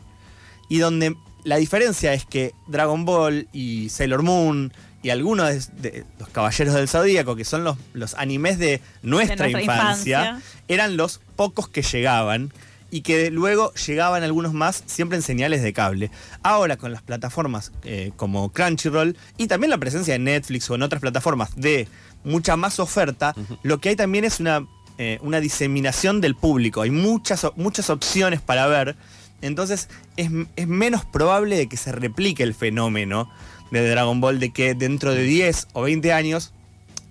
y 0.69 0.79
donde 0.79 1.15
la 1.43 1.57
diferencia 1.57 2.13
es 2.13 2.25
que 2.25 2.53
Dragon 2.67 3.05
Ball 3.05 3.47
y 3.51 3.89
Sailor 3.89 4.23
Moon 4.23 4.73
y 5.01 5.09
algunos 5.09 5.49
de, 5.49 5.91
de 5.91 6.05
los 6.17 6.29
Caballeros 6.29 6.73
del 6.73 6.87
Zodíaco, 6.87 7.35
que 7.35 7.43
son 7.43 7.63
los, 7.63 7.77
los 7.93 8.15
animes 8.15 8.57
de 8.57 8.81
nuestra, 9.01 9.35
nuestra 9.35 9.61
infancia, 9.61 10.19
infancia. 10.21 10.49
eran 10.69 10.95
los 10.95 11.19
pocos 11.35 11.67
que 11.67 11.81
llegaban 11.81 12.53
y 12.89 13.01
que 13.01 13.31
luego 13.31 13.73
llegaban 13.73 14.23
algunos 14.23 14.53
más 14.53 14.83
siempre 14.85 15.17
en 15.17 15.23
señales 15.23 15.63
de 15.63 15.73
cable. 15.73 16.11
Ahora 16.43 16.77
con 16.77 16.91
las 16.91 17.01
plataformas 17.01 17.71
eh, 17.83 18.11
como 18.15 18.49
Crunchyroll 18.49 19.17
y 19.37 19.47
también 19.47 19.71
la 19.71 19.79
presencia 19.79 20.13
de 20.13 20.19
Netflix 20.19 20.69
o 20.69 20.75
en 20.75 20.83
otras 20.83 21.01
plataformas 21.01 21.55
de 21.55 21.87
mucha 22.23 22.55
más 22.55 22.79
oferta, 22.79 23.35
lo 23.63 23.79
que 23.79 23.89
hay 23.89 23.95
también 23.95 24.25
es 24.25 24.39
una, 24.39 24.65
eh, 24.97 25.17
una 25.21 25.39
diseminación 25.39 26.21
del 26.21 26.35
público. 26.35 26.81
Hay 26.81 26.91
muchas, 26.91 27.47
muchas 27.55 27.89
opciones 27.89 28.41
para 28.41 28.67
ver. 28.67 28.95
Entonces 29.41 29.89
es, 30.17 30.29
es 30.55 30.67
menos 30.67 31.03
probable 31.03 31.57
de 31.57 31.67
que 31.67 31.77
se 31.77 31.91
replique 31.91 32.43
el 32.43 32.53
fenómeno 32.53 33.29
de 33.71 33.89
Dragon 33.89 34.21
Ball, 34.21 34.39
de 34.39 34.51
que 34.51 34.75
dentro 34.75 35.13
de 35.13 35.23
10 35.23 35.69
o 35.73 35.81
20 35.81 36.13
años 36.13 36.53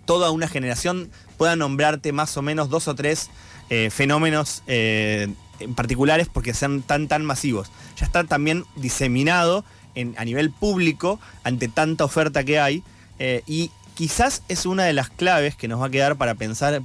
toda 0.05 0.31
una 0.31 0.47
generación 0.47 1.11
pueda 1.37 1.57
nombrarte 1.57 2.13
más 2.13 2.37
o 2.37 2.43
menos 2.43 2.71
dos 2.71 2.87
o 2.87 2.95
tres 2.95 3.31
eh, 3.69 3.91
fenómenos 3.91 4.63
eh, 4.69 5.29
en 5.59 5.75
particulares 5.75 6.29
porque 6.33 6.55
sean 6.55 6.83
tan 6.83 7.09
tan 7.09 7.25
masivos. 7.25 7.73
Ya 7.99 8.07
está 8.07 8.23
también 8.25 8.65
diseminado 8.77 9.65
en, 9.97 10.15
a 10.19 10.25
nivel 10.25 10.53
público 10.53 11.19
ante 11.43 11.67
tanta 11.67 12.05
oferta 12.05 12.45
que 12.45 12.61
hay 12.61 12.85
y 13.47 13.71
quizás 13.95 14.43
es 14.49 14.67
una 14.67 14.85
de 14.85 14.93
las 14.93 15.09
claves 15.11 15.55
que 15.55 15.69
nos 15.69 15.81
va 15.81 15.87
a 15.87 15.91
quedar 15.91 16.17
para 16.17 16.35
pensar 16.35 16.83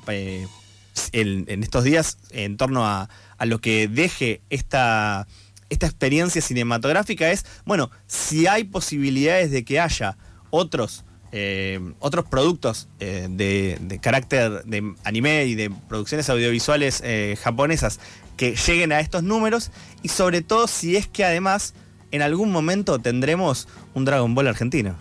en, 1.12 1.46
en 1.48 1.64
estos 1.64 1.84
días 1.84 2.18
en 2.32 2.58
torno 2.58 2.86
a, 2.86 3.10
a 3.38 3.46
lo 3.46 3.60
que 3.60 3.88
deje 3.88 4.42
esta, 4.50 5.28
esta 5.70 5.86
experiencia 5.86 6.42
cinematográfica 6.42 7.32
es, 7.32 7.46
bueno, 7.66 7.92
si 8.08 8.48
hay 8.48 8.64
posibilidades 8.64 9.52
de 9.52 9.64
que 9.64 9.80
haya 9.80 10.18
otros 10.50 11.04
eh, 11.34 11.80
otros 12.00 12.26
productos 12.26 12.88
eh, 13.02 13.28
de, 13.30 13.78
de 13.82 14.00
carácter 14.00 14.64
de 14.64 14.94
anime 15.04 15.46
y 15.46 15.56
de 15.56 15.70
producciones 15.70 16.30
audiovisuales 16.30 17.02
eh, 17.04 17.38
japonesas 17.42 18.00
que 18.38 18.56
lleguen 18.56 18.94
a 18.94 19.02
estos 19.02 19.24
números 19.24 19.72
y 20.04 20.08
sobre 20.08 20.42
todo 20.42 20.68
si 20.68 20.96
es 20.96 21.06
que 21.06 21.26
además 21.26 21.74
en 22.12 22.22
algún 22.22 22.50
momento 22.52 23.00
tendremos 23.00 23.68
un 23.94 24.06
Dragon 24.06 24.34
Ball 24.36 24.48
argentino. 24.48 24.96